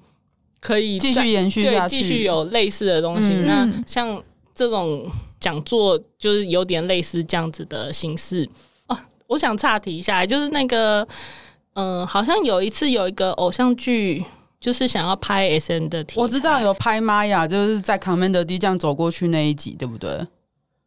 [0.60, 3.34] 可以继续延续下去，继续有类似的东西。
[3.34, 4.20] 嗯、那像
[4.56, 5.08] 这种
[5.40, 8.50] 讲座，就是有点类似这样子的形式
[8.88, 8.98] 哦。
[9.28, 11.08] 我想岔题一下，就是那个
[11.74, 14.26] 嗯、呃，好像有一次有一个偶像剧。
[14.60, 20.28] 就是想要拍 SM 的题材，我知道有拍玛雅，就是在 Commander D 这样走过去那一集，对不对？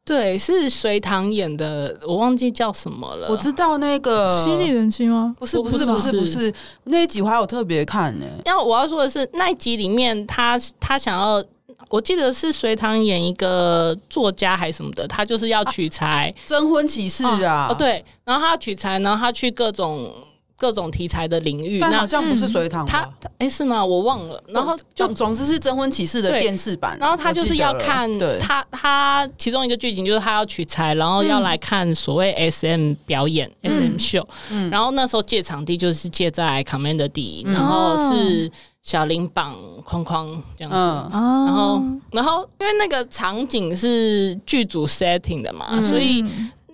[0.04, 3.28] 对，是隋唐演的，我忘记叫什么了。
[3.30, 5.34] 我知道那个犀利人妻吗？
[5.38, 6.52] 不是，不是，不是，不是
[6.84, 8.26] 那一集，我还有特别看呢。
[8.44, 11.42] 因为我要说的是，那一集里面他，他他想要，
[11.88, 17.68] 我记得是隋唐演一个作家还是什么的，他就是要取材征、啊、婚启事啊。
[17.70, 20.12] 哦，对，然后他要取材，然后他去各种。
[20.62, 23.04] 各种题材的领域，但好像不是隋棠，他
[23.38, 23.84] 哎是吗？
[23.84, 24.40] 我忘了。
[24.46, 26.96] 然后就总之是征婚启事的电视版。
[27.00, 34.24] 然后他就是要看他他其中一个剧情就是他要取材，然后要来看所谓 SM 表演 SM 秀。
[34.70, 38.48] 然后那时候借场地就是借在 Commander D，然后是
[38.84, 40.78] 小林绑框框这样子。
[41.12, 46.24] 然后然后因为那个场景是剧组 setting 的嘛，所以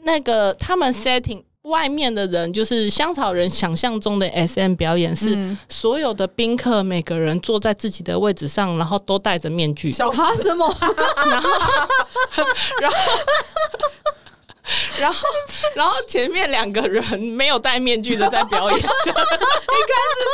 [0.02, 1.42] 那个他们 setting。
[1.68, 9.92] 外面的人就是香草人想象中的 SM 表演，是所有的宾客每个人坐在自己的位置上，然后都戴着面具。
[9.92, 10.66] 小哈什么？
[11.30, 11.48] 然后，
[12.80, 12.96] 然后，
[15.00, 15.26] 然后，
[15.76, 19.12] 然后前面两个人没有戴面具的在表演， 应该是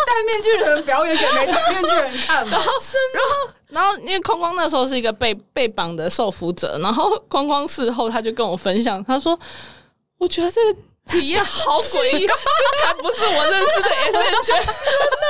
[0.07, 2.53] 戴面具的人表演给没戴面具人看吧。
[2.53, 2.73] 然后，
[3.12, 9.38] 然后，然后，因为框框那时候是一个被被绑的受俘者，然后框框事后他就跟我分享，他说
[10.18, 10.79] ：“我觉得这个。”
[11.10, 15.26] 体验好诡异，这才不是我认识的 SM 圈，真的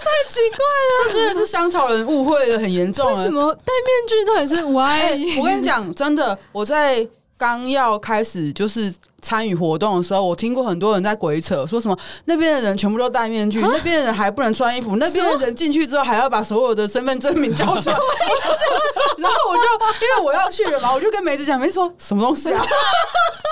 [0.00, 1.04] 太奇怪了。
[1.04, 3.12] 这真的是香草人误会的很严重。
[3.12, 5.38] 为什么戴面具到底是 why？
[5.38, 8.92] 我跟你讲，真的，我在刚要开始就是。
[9.22, 17.96] 参与活动的时候，我听过很多人在鬼扯，说什么那边的人全部都戴面具，那边的人还不能穿衣服，那边的人进去之后还要把所有的身份证明交出来。
[19.18, 19.62] 然后我就
[20.06, 22.64] 因为我要去了嘛，我就跟梅子讲，梅子说什么东西啊？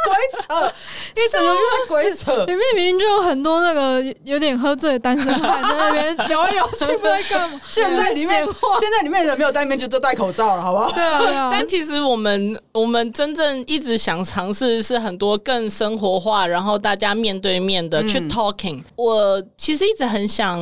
[0.06, 0.72] 鬼扯！
[1.14, 2.44] 你怎么又在鬼扯？
[2.46, 7.60] 里面明明就有很多那个有点喝醉的单身汉在那边聊来聊去，不知道干嘛。
[7.68, 8.42] 现在里面
[8.80, 10.90] 现在里面的人没有戴面具，都戴口罩了，好不好？
[10.92, 11.48] 对啊，对啊。
[11.52, 15.58] 但其实我们我们真正一直想尝试是很多更。
[15.58, 18.78] 更生活化，然后大家面对面的去 talking。
[18.78, 20.56] 嗯、我其实一直很想，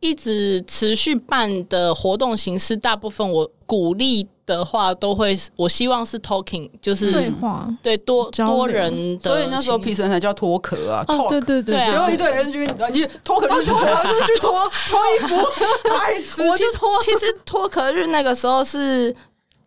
[0.00, 9.30] 一直持续办的活动形式，大部分我鼓励的话都会，我希望是 talking，就是对话，对多多人的。
[9.30, 14.70] 所以那时候皮森才叫脱壳啊，哦、对对对，结果一堆人去，你脱壳就是脱壳，就去脱。
[14.90, 17.02] 脱衣服，我就脱。
[17.02, 19.14] 其实脱壳日那个时候是。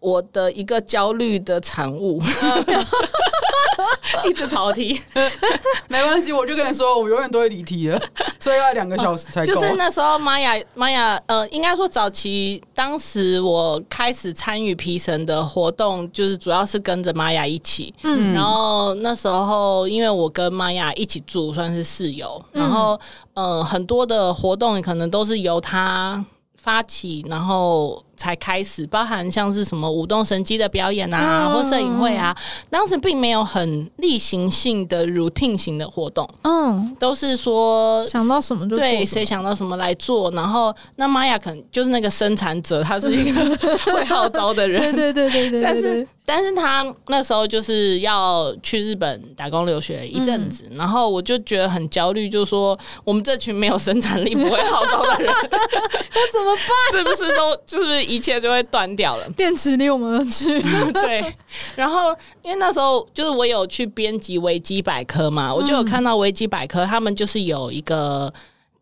[0.02, 2.22] 我的一个焦虑的产物，
[4.30, 5.02] 一直跑题，
[5.88, 8.02] 没关系，我就跟你说，我永远都会离题的，
[8.40, 9.54] 所以要两个小时才够。
[9.54, 23.00] 就是那时候，玛雅，玛雅，呃，应该说早期，当时我开始参与皮神的活动，就是主要是跟着玛雅一起，嗯，然后那时候因为我跟玛雅一起住，算是室友，然后，
[23.34, 26.24] 嗯、呃，很多的活动可能都是由他
[26.58, 28.04] 发起，然后。
[28.20, 32.36] 才开始，包含像是什么舞动神机的表演啊，嗯、或摄影会啊，
[32.70, 43.42] 当时并没有很例行性的 routine 型的活动，嗯，都是说想到什么就对谁想到什么来做，然后那玛雅可能就是那个生产者，他是一个
[43.94, 56.66] 会号召的人，对对对对对，对，但是但是他那时候就是要去日本打工留学一阵子，嗯、然后我就觉得很焦虑，就是说我们这群没有生产力、不会号召的人， 那怎么办？
[56.92, 59.30] 是不是都就是一切就会断掉了？
[59.38, 60.60] 电池离我们而去。
[60.92, 61.24] 对，
[61.76, 68.34] 然后因为那时候就是我有去编辑维基百科嘛，我就有看到维基百科，他们就是有一个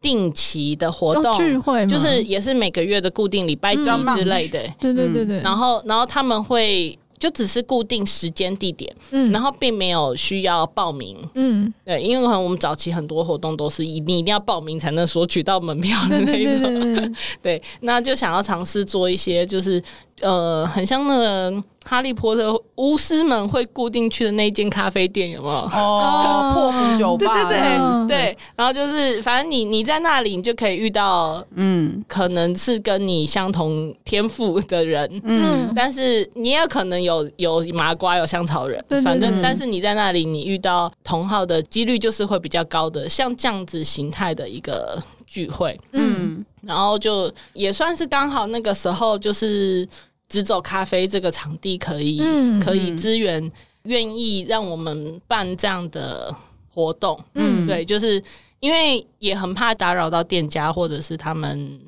[0.02, 3.84] 定期的活动聚会，就是也是每个月的固定礼拜几
[4.16, 4.60] 之类的。
[4.80, 6.98] 对对对对，然后然后他们会。
[7.20, 19.84] 就只是固定时间地点，嗯，然后并没有需要报名，嗯，对，因为可能我们早期很多活动都是一你一定要报名才能索取到门票的那种， 对，那就想要尝试做一些就是。
[20.20, 25.54] 呃，很像那个哈利波特巫师们会固定去的那间咖啡店，有没有？
[25.54, 28.38] 哦，破釜酒吧，对对对、嗯、对。
[28.58, 49.88] 然后就是，反正你你在那里，你就可以遇到，嗯，可能是跟你相同天赋的人，嗯，但是你也可能有有麻瓜，有香草人，对对对，反正但是你在那里，你遇到同号的几率就是会比较高的，像这样子形态的一个聚会，嗯，然后就也算是刚好那个时候就是。
[50.30, 53.52] 直走咖啡这个场地可以、嗯、可以支援，
[53.84, 56.34] 愿意让我们办这样的
[56.74, 57.20] 活动。
[57.34, 58.22] 嗯，对，就是
[58.60, 61.80] 因为也很怕打扰到店家或者是他们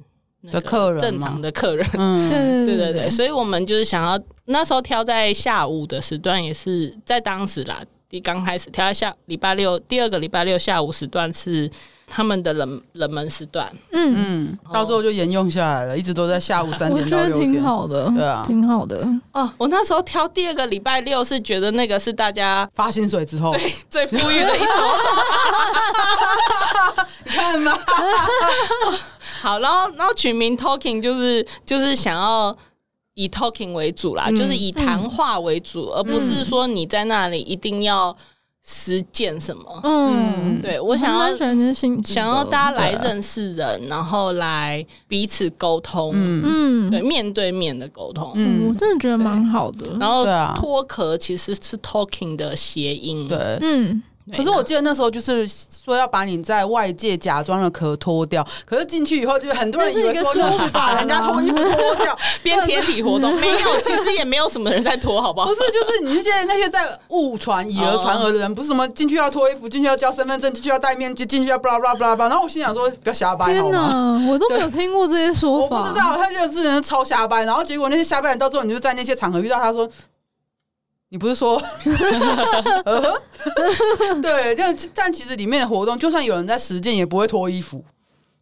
[0.51, 1.85] 的客人，正常的客人。
[1.93, 7.83] 嗯，对对对对，所以我们就是想要那时候挑在下午的时段，也是在当时啦。
[8.09, 11.69] 第刚开始挑一下礼拜六，第二个礼拜六下午时段是。
[12.11, 19.07] 他们的冷冷门时段，嗯嗯，到最后就沿用下来了，一直都在下午三点到六点，我觉得挺好的，对啊，挺好的。
[19.31, 24.65] 哦，我那时候挑第二个礼拜六是觉得那个是大家发薪水之后对最富裕的一周，
[27.25, 27.77] 你 看嘛。
[29.39, 32.57] 好，然后然后取名 Talking 就是就是想要
[33.19, 38.15] 以 Talking 为主啦，嗯、就是以谈话为主，嗯、而不是说你在那里一定要。
[38.61, 39.79] 实践什么？
[39.83, 41.35] 嗯，对我想要
[42.03, 49.87] 想要大家来认识人，然后来彼此沟通，嗯，对，面对面的沟通，嗯，我真的觉得蛮好的。
[49.97, 54.03] 然后脱壳其实是 talking 的谐音，对，嗯。
[54.35, 65.47] 可是我记得那时候就是说要把你在外界假装的壳脱掉，可是进去以后就很多人以为说你是把人家脱衣服脱掉， 边贴体活动没有，其实也没有什么人在脱，好不好？
[65.47, 72.29] 不是，就是你现在那些在误传以讹传讹的人，不是什么进去要脱衣服，进去要交身份证，进去要戴面具，进去要巴拉巴拉巴拉。
[72.29, 77.43] 然后我心想说，不要瞎掰，天哪，我都没有听过这些说法，我不知道，他就是人超瞎掰。
[77.43, 79.89] 然后结果那些瞎掰人到最后，你就在那些场合遇到他说。
[81.09, 81.59] 你不是说，
[84.21, 87.83] 对，但但其实里面的活动，就算有人在实践，也不会脱衣服。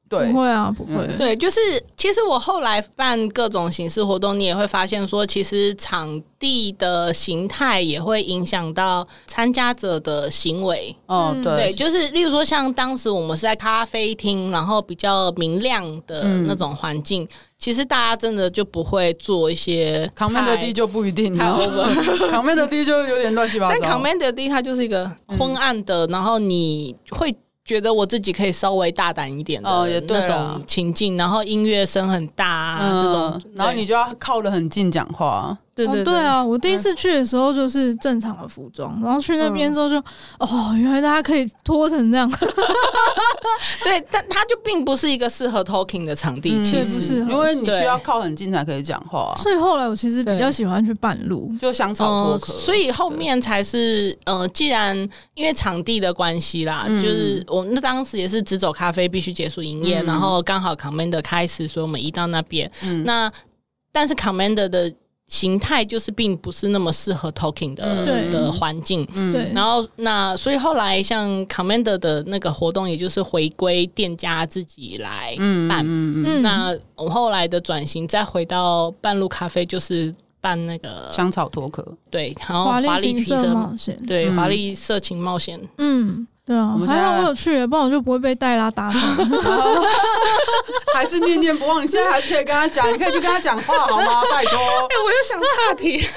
[0.09, 0.93] 对，不会啊，不会。
[1.07, 1.59] 嗯、对，就是
[1.97, 10.95] 其实我后来办各种形式活动，你也会发现说，其实场地的形态也会影响到参加者的行为。
[11.07, 17.27] 哦，对，对，就是例如说，像当时我们是在咖啡厅，然后比较明亮的那种环境，嗯、
[17.57, 20.09] 其实大家真的就不会做一些。
[20.17, 23.77] Commander D 就不一定， Commander D 就有点乱七八糟。
[23.81, 27.35] 但 Commander D 它就是一个昏暗的，嗯、然后你会。
[27.67, 35.57] 觉得我自己可以稍微大胆一点的那种情境，然后音乐声很大啊，这种，然后你就要靠得很近讲话。
[35.85, 36.43] 对对对啊！
[36.43, 39.97] 我第一次去的时候就是正常的服装，然后去那边之后就
[40.39, 42.27] 哦，原来大家可以脱成这样。
[43.83, 49.33] 对，但它就并不是一个适合 talking 的场地，其实因为你需要靠很近才可以讲话。
[49.37, 52.53] 所以后来我其实比较喜欢去半路，就香草脱壳。
[52.53, 54.97] 所以后面才是呃，既然
[55.35, 62.69] 因为场地的关系啦，就是我们那当时也是只走咖啡必须结束营业，然后刚好 Commander 开始，所以我们移到那边。
[63.05, 63.31] 那
[63.91, 64.91] 但是 Commander 的。
[65.27, 75.35] 形态就是并不是那么适合 talking 的、嗯、的环境，嗯、然后那所以后来像 Commander 的那个活动，也就是回归店家自己来
[75.67, 75.83] 办。
[75.85, 86.25] 嗯那我后来的转型，再回到半路咖啡，就是办那个香草脱壳，对，然后华丽皮色冒险，对，华丽色情冒险，嗯。
[86.47, 89.01] 对啊，我们还好我有去，不然我就不会被黛拉打伤。
[90.95, 94.21] 还是念念不忘，你现在还是可以跟他讲，你可以去跟他讲话，好吗？
[94.31, 94.57] 拜托。
[94.87, 96.07] 哎，我又想岔题。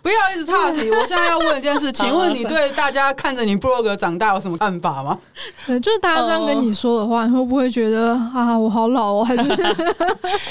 [0.00, 0.88] 不要一直岔题。
[0.90, 5.18] 我现在要问一件事，请问你对大家看着你部落格长大有什么看法吗？
[5.66, 9.24] 对，就是大家这样跟你说的话，你会不会觉得啊，我好老哦？
[9.24, 9.42] 还是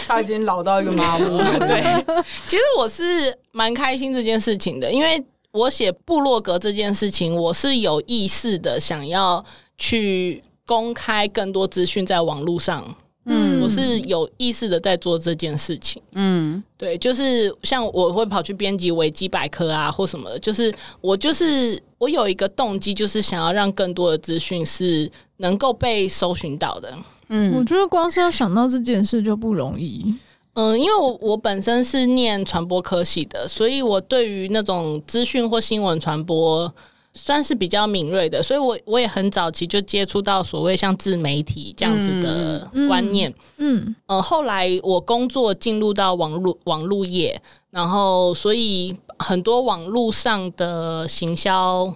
[0.05, 1.37] 他已经老到一个麻木？
[1.65, 2.05] 对，
[2.47, 5.25] 其实我是蛮开心这件事情的，因为
[5.57, 9.43] 我写部落格这件事情，我是有意识的想要
[9.77, 12.83] 去公开更多资讯在网络上。
[13.29, 16.01] 嗯，我是有意识的在做这件事情。
[16.13, 26.93] 嗯，对，就是像我会跑去编辑维基百科啊，或什么的，就是我就是我有一个动机，就是想要让更多的资讯是能够被搜寻到的。
[27.27, 30.15] 嗯，我觉得光是要想到这件事就不容易。
[30.57, 36.73] 嗯，因为我我本身是念传播科系的，所以我对于那种资讯或新闻传播。
[37.19, 43.27] 算是比较敏锐的，所以我我也很早期就接触到所谓像自媒体这样子的观念。
[43.57, 47.41] 嗯，嗯，呃，后来我工作进入到网络网络业，
[47.71, 51.91] 然后所以很多网络上的行销。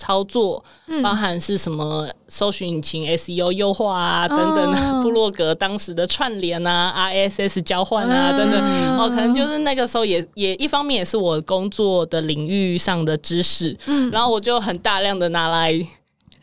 [0.00, 0.64] 操作
[1.02, 2.08] 包含是什么？
[2.26, 8.96] 搜寻引擎 SEO 优化啊，等等的， 部落格当时的串联啊，RSS 交换啊，等等。
[8.96, 15.86] 哦，可能就是那个时候也也一方面也是我工作的领域上的知识，嗯，然后我就很大量的拿来学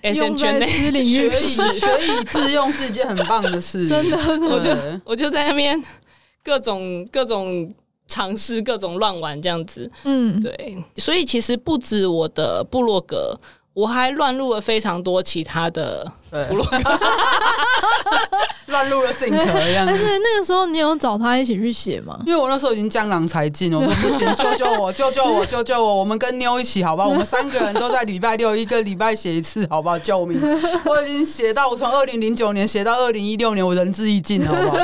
[0.03, 4.17] 以 学以致用是一件很棒的事， 真的，
[4.49, 4.69] 我就
[5.05, 5.81] 我就在那边
[6.43, 7.73] 各种各种。
[8.07, 13.37] 尝试各种乱玩这样子，嗯，对，所以其实不止我的部落格，
[13.77, 16.03] 我还乱入了非常多其他的
[16.49, 16.77] 部落格。
[18.65, 19.37] 乱入了性格
[19.69, 19.85] 一样。
[19.85, 22.19] 但是那个时候你有找他一起去写吗？
[22.25, 25.95] 因为我那时候已经江郎才尽了， 我说不行，救救我，救救我，救救我！
[25.97, 27.07] 我们跟妞一起，好不好？
[27.07, 29.99] 我们三个人都在礼拜六一个礼拜写一次，好不好？
[29.99, 30.41] 救命！
[30.83, 34.77] 我已经写到我从二零零九年写到二零一六年，我仁至义尽，好不好？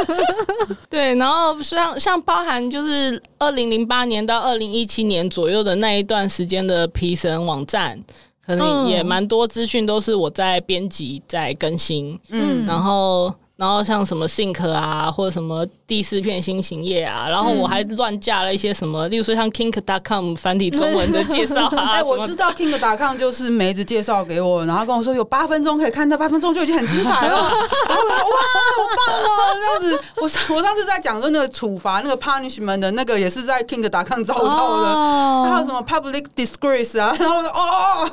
[0.88, 8.00] 对，然后像像包含就是二零零八年到二零一七年左右的那一段时间的皮神网站，
[8.46, 13.34] 可能也蛮多资讯都是我在编辑在更新，嗯，然后。
[13.56, 21.92] 然后像什么 Think 啊，或者什么第四片新型页啊，然后我还乱加了一些什么，嗯、例如说像 Kink.com 繁体中文的介绍啊。
[21.94, 27.36] 哎、欸，我知道 Kink.com 就是梅子介绍给我，然后跟我说有八分钟可以看到，八分钟就已经很精彩了。
[27.36, 27.42] 然
[27.96, 28.42] 后我说哇，
[28.76, 29.56] 好棒哦！
[29.60, 38.10] 这样子，我上我上次在讲说那个处罚那个 punishment 的那个也是在 Kink.com 找到的，哦、还有什么 public disgrace 啊，然后我说哦，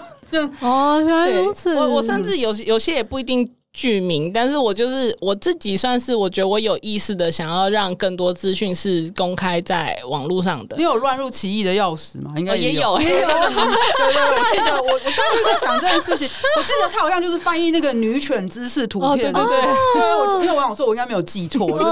[0.60, 1.74] 哦，原来如此。
[1.74, 3.50] 我我甚至有有些也不一定。
[3.72, 10.76] 剧名，但是我就是我自己，算是我觉得我有意识的想要让更多资讯是公开在网络上的。
[10.76, 12.32] 你有乱入奇异的钥匙吗？
[12.36, 13.28] 应该也有，也有。
[13.30, 19.58] 对对对，我记得我我刚刚在想这件事情，我记得他好像就是翻译那个女犬姿势图片，对不对？
[19.94, 21.84] 因为我因为我想说，我应该没有记错，就是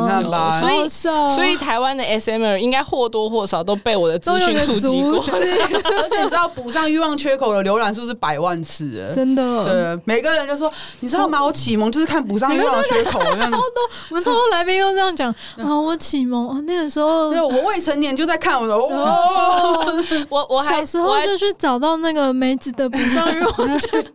[0.00, 0.60] 你看吧。
[0.60, 9.96] 所以所以台湾的 SMer 应该或多或少都被我的资讯触及过， 而且你知道补上欲望缺口的浏览数是百万次，真的。
[9.96, 10.70] 对，每个人就说。
[11.00, 11.44] 你知道吗？
[11.44, 15.30] 我启蒙就是看补上欲望缺口， 超多，我们超多来宾都这样讲。
[15.56, 18.74] 啊，我启蒙啊，那个时候，我未成年就在看我的。
[18.74, 24.10] 哦， 我我小时候就去找到那个梅子的补上欲望缺口。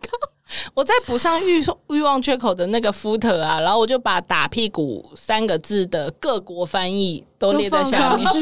[0.74, 8.38] 我在补上欲欲望缺口的那个 footer 啊，然后我就把打屁股三个字的各国翻译都列在下面，所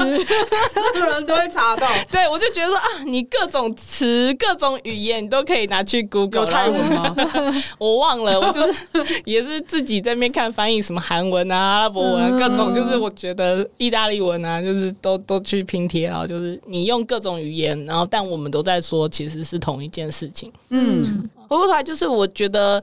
[0.97, 1.87] 有人都会查到。
[2.11, 6.45] 对，我就觉得说啊，你各种词、各种语言你都可以拿去 Google。
[6.45, 7.15] 有泰文吗？
[7.79, 20.53] 我忘了，我就是也是自己在那边看翻译，什么韩文啊、阿拉伯文啊，各种就是我觉得意大利文啊，就是都都去拼贴，然后就是你用各种语言，然后但我们都在说，其实是同一件事情。
[20.71, 21.31] 嗯。
[21.49, 22.83] 回过头来，就是我觉得，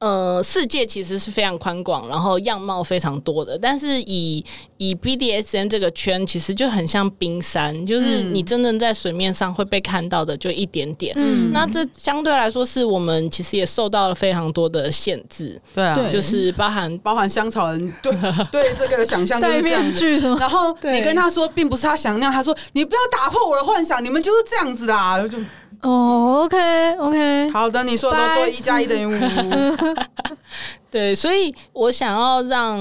[0.00, 3.58] 呃，世界其实是非常宽广，然后样貌非常多的。
[3.58, 4.42] 但是以
[4.78, 11.12] 以 BDSM 这个圈，其实就很像冰山，就是你真正在水面上会被看到的就一点点。
[11.18, 15.60] 嗯，那这相对来说，是我们其实也受到了非常多的限制。
[15.74, 18.10] 对啊，就是包含包含香草人对
[18.50, 20.34] 对这个想象就是这样子。
[20.40, 25.38] 然后你跟他说，并不是他想那样，他说你不要打破我的幻想，你们就是这样子的啊，就。
[25.82, 29.18] 哦、oh，OK OK，好的，你说的都对，一加一等于五。
[30.90, 32.78] 对，所以我想要让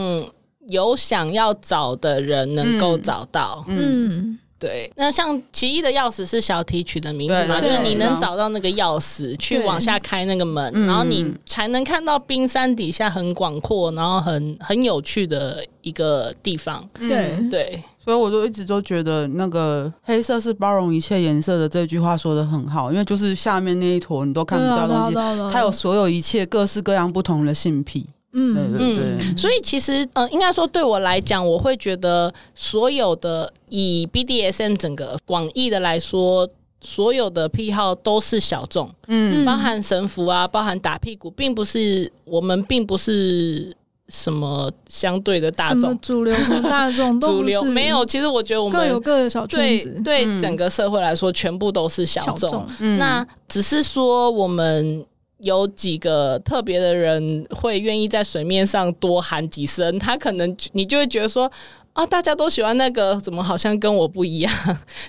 [0.68, 3.64] 有想要找的人能够找到。
[3.68, 4.92] 嗯，嗯对。
[4.98, 7.62] 那像奇异的钥匙是小提取的名字嘛？
[7.62, 16.84] 就是你能找到那个钥匙，去往下开那个门，然后你才能看到冰山底下很广阔，然后很很有趣的一个地方。
[17.00, 17.82] 对对。
[18.04, 28.08] 所以我就一直都觉得那个黑色是包容一切颜色的这句话说的很好，因为就是下面那一坨你都看不到东西，它有所有一切各式各样不同的性癖。
[28.32, 29.28] 嗯对对对。
[29.28, 36.48] 嗯，所以其实呃，应该说对我来讲，我会觉得所有的以 BDSM 整个广义的来说，
[36.80, 43.76] 所有的癖好都是小众，嗯，包含神符啊，包含打屁股，并不是我们并不是
[44.10, 48.06] 什么相对的大众主流，什么大众 主流没有。
[48.06, 52.66] 其实我觉得我们各有各的小圈子，对对整个社会来说，全部都是小众。
[52.98, 55.06] 那只是说我们。
[55.42, 61.50] 有几个特别的人会愿意在水面上多喊几声，他可能你就会觉得说
[61.94, 64.54] 啊，大家都喜欢那个，怎么好像跟我不一样？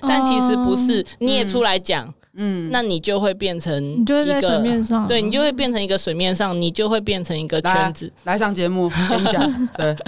[0.03, 9.95] 但其实不是，你也出来讲，嗯，那你就会变成一个，你就会在水面上，对，你就会变成一个水面上，你就会变成一个圈子，来，来上节目 跟你讲，对。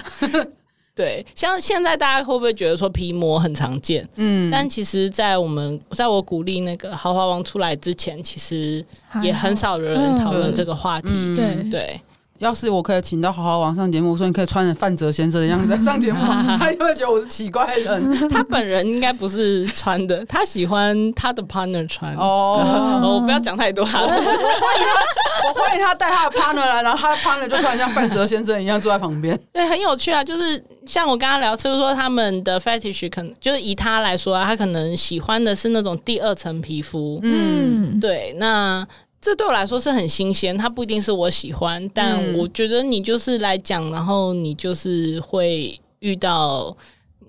[0.96, 4.08] 对，像现在大家会不会觉得说皮膜很常见？
[4.14, 8.86] 嗯，但其实，在我们在我鼓励那个豪华王出来之前，其实
[9.24, 11.10] 也很少有人讨论这个话题。
[11.12, 12.02] 嗯、对对。
[12.44, 16.20] 对要是我可以请到好好王上节目，我说你可以穿着范泽先生的样子上节目，
[16.60, 18.30] 他就会觉得我是奇怪的人。
[18.30, 22.14] 他本人应该不是穿的，他喜欢他的 partner 穿。
[22.16, 23.84] 哦，我不要讲太多。
[23.84, 29.40] 我欢迎他，我欢迎他带他的 partner 来，然后他的 partner 就穿像范泽先生一样坐在旁边。
[29.54, 30.22] 对，很有趣啊。
[30.22, 37.22] 就是像我刚刚聊，就是说他们的 fetish 可能就是以他来说啊，他可能喜欢的是那种第二层皮肤。
[37.24, 38.86] 嗯，对，那。
[39.24, 46.76] 这对我来说是很新鲜，它不一定是我喜欢，但我觉得你就是来讲，然后你就是会遇到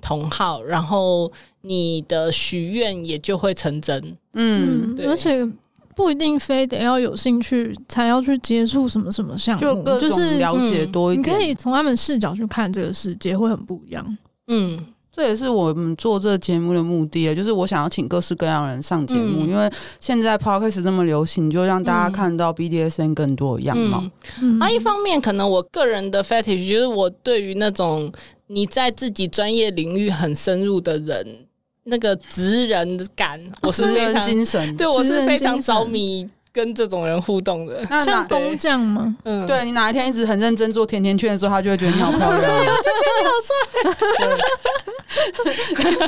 [0.01, 1.31] 同好，然后
[1.61, 4.17] 你的许愿也就会成真。
[4.33, 5.49] 嗯，而且
[5.95, 14.19] 不一定非得要有兴趣才要去接触什么什么项目，就，就是了解多一点，你可以从他们视角去看这个世界，会很不一样。
[14.49, 14.85] 嗯。
[15.15, 24.03] 这也是我们做这个节目的目的，就是我想要请各式各样的人上节目，嗯、因为现在 Podcast 这么流行，就让大家看到 BDSN 更多的样貌。
[24.43, 28.13] 嗯，啊，一方面可能我个人的 fetish 就是我对于那种
[28.49, 31.47] 你在自己专业领域很深入的人，
[31.85, 36.29] 那个职人感，我是非常精神， 对我是非常着迷。
[36.55, 39.17] 跟这种人互动的，那像工匠吗？
[39.25, 44.39] 嗯，对，你哪一天一直很认真做甜甜圈的时候，他就会觉得你好漂亮，就觉得你好帅。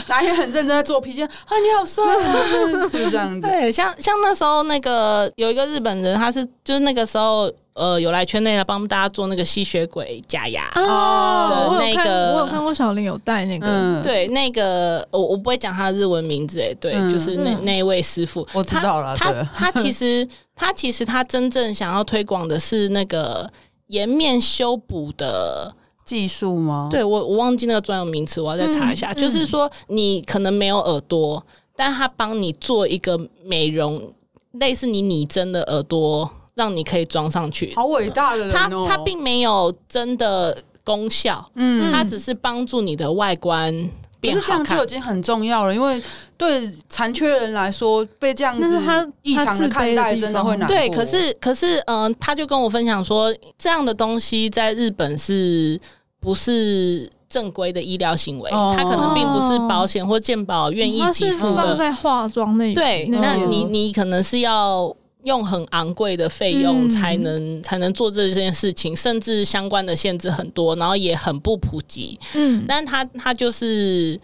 [0.08, 3.46] 哪一天很认真在做皮件啊，你好帅啊， 就是这样子。
[3.46, 7.50] 对，像像那时候那个有一个日本人，他是就是那个时候。
[7.78, 20.26] 呃，有来圈内来帮大家做那个吸血鬼假牙哦，那个我有看过小林有戴那个，对，那个我我不会讲他的日文名字，哎，对，就是那那一位师傅，我知道了，他他其实
[20.56, 23.46] 他其实他真正想要推广的是那个
[23.88, 25.70] 颜面修补的
[26.06, 26.88] 技术吗？
[26.90, 29.12] 对，我我忘记那个专有名词，我要再查一下。
[29.12, 31.44] 就是说你可能没有耳朵，
[31.76, 34.14] 但他帮你做一个美容，
[34.52, 36.30] 类似你拟真的耳朵。
[36.56, 38.86] 让你可以装上去，好伟大的人哦！
[38.88, 43.90] 它它并没有真的功效，嗯，它只是帮助你的外观
[44.32, 45.74] 变好看，可是这样就已经很重要了。
[45.74, 46.02] 因为
[46.36, 50.76] 对残缺人来说，被这样子异常的看待，真的会难过。
[50.76, 55.80] 对，可是可是，嗯、呃，他就跟我分享说，这样的东西在日本是
[56.20, 58.50] 不是正规的医疗行为？
[58.50, 61.54] 哦、它可能并不是保险或健保愿意给付的。
[61.54, 64.94] 放在化妆那对，那你你可能是要。
[65.26, 72.18] 用很昂贵的费用才能、嗯、才能做这件事情，甚至相关的限制很多，然后也很不普及。
[72.34, 74.18] 嗯，但他他就是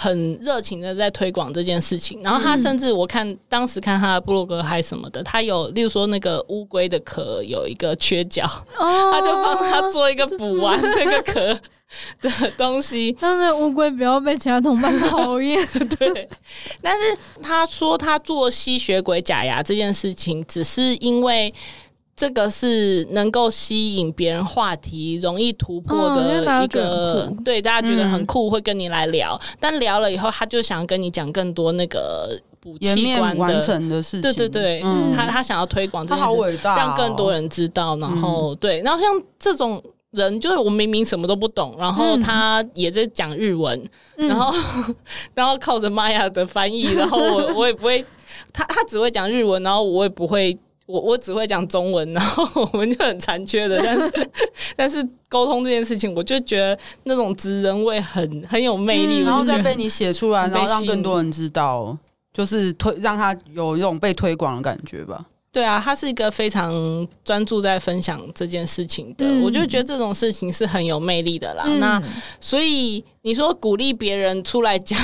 [0.00, 8.44] 很热情的在推广这件事情，然后他甚至我看、嗯、当时看他的部落格还什么的，他有例如说那个乌龟的壳有一个缺角，
[8.78, 11.58] 哦、他就帮他做一个补完那个壳。
[12.20, 15.66] 的东西，但是乌龟不要被其他同伴讨厌。
[15.98, 16.28] 对，
[16.82, 21.50] 但是他说他做吸血鬼假牙这件事情，只是因为
[22.18, 29.38] 这个是能够吸引别人话题、容易突破的一个，哦、对大家觉得很酷，会跟你来聊。
[29.40, 34.22] 嗯、但聊了以后，他就想跟你讲更多那个补器官的完成的事情。
[34.22, 37.96] 对对对，嗯、他他想要推广这件事，哦、让更多人知道。
[37.98, 39.08] 然后、嗯、对，然后像
[39.38, 39.80] 这种。
[40.12, 43.78] 人就是我明明什么都不懂，然后他也在讲日文，
[44.16, 44.50] 嗯、然后
[45.36, 48.02] 然后靠着玛雅的翻译，然后我我也不会，
[48.50, 50.56] 他他只会讲日文，然后我也不会，
[50.88, 54.30] 我我只会讲中文，然后 我们就很残缺的，但是
[54.74, 61.94] 但是沟通这件事情，我就觉得那种职人味很很有魅力，嗯、然后再被你写出来， 然后让更多人知道，
[62.32, 65.26] 就是推让他有一种被推广的感觉吧。
[65.52, 66.72] 对啊，他是一个非常
[67.24, 71.64] 专注在分享这件事情的，嗯、我就觉得这种事情是很有魅力的啦。
[71.66, 72.02] 嗯、那
[72.40, 74.98] 所以你说鼓励别人出来讲，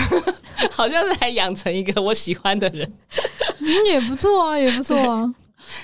[0.71, 2.91] 好像是还养成一个我喜欢的人，
[3.61, 5.35] 嗯，也不错啊，也不错啊。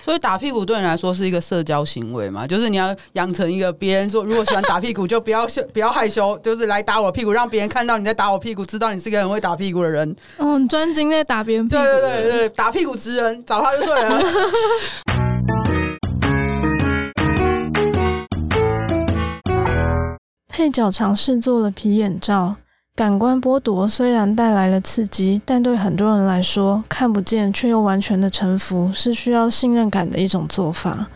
[0.03, 2.47] 所以打屁股对你来说是一个社交行为嘛？
[2.47, 10.17] 就是你要养成一个别人说，如果喜欢打屁股，就不要羞， 不要害羞，就是来打我屁股，让别人看到你在打我屁股，知道你是一个很会打屁股的人。
[10.39, 11.83] 哦，你专精在打别人屁股。
[11.83, 14.23] 对对对对，打屁股之人，找他就对了。
[20.49, 22.57] 配角尝试做了皮眼罩，
[22.97, 31.09] 感官剥夺虽然带来了刺激，但对很多人来说，看不见却又完全的臣服是需要信任感的一种做法。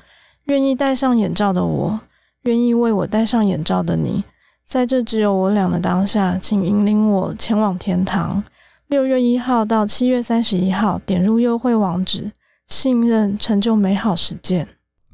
[0.44, 2.00] 愿意戴上眼罩的我，
[2.44, 4.24] 愿意为我戴上眼罩的你，
[4.66, 8.42] 在这只有我俩的当下，请引领我前往天堂。
[8.86, 12.32] 六月一号到七月三十一号，点入优惠网址，
[12.66, 14.68] 信任成就美好实践。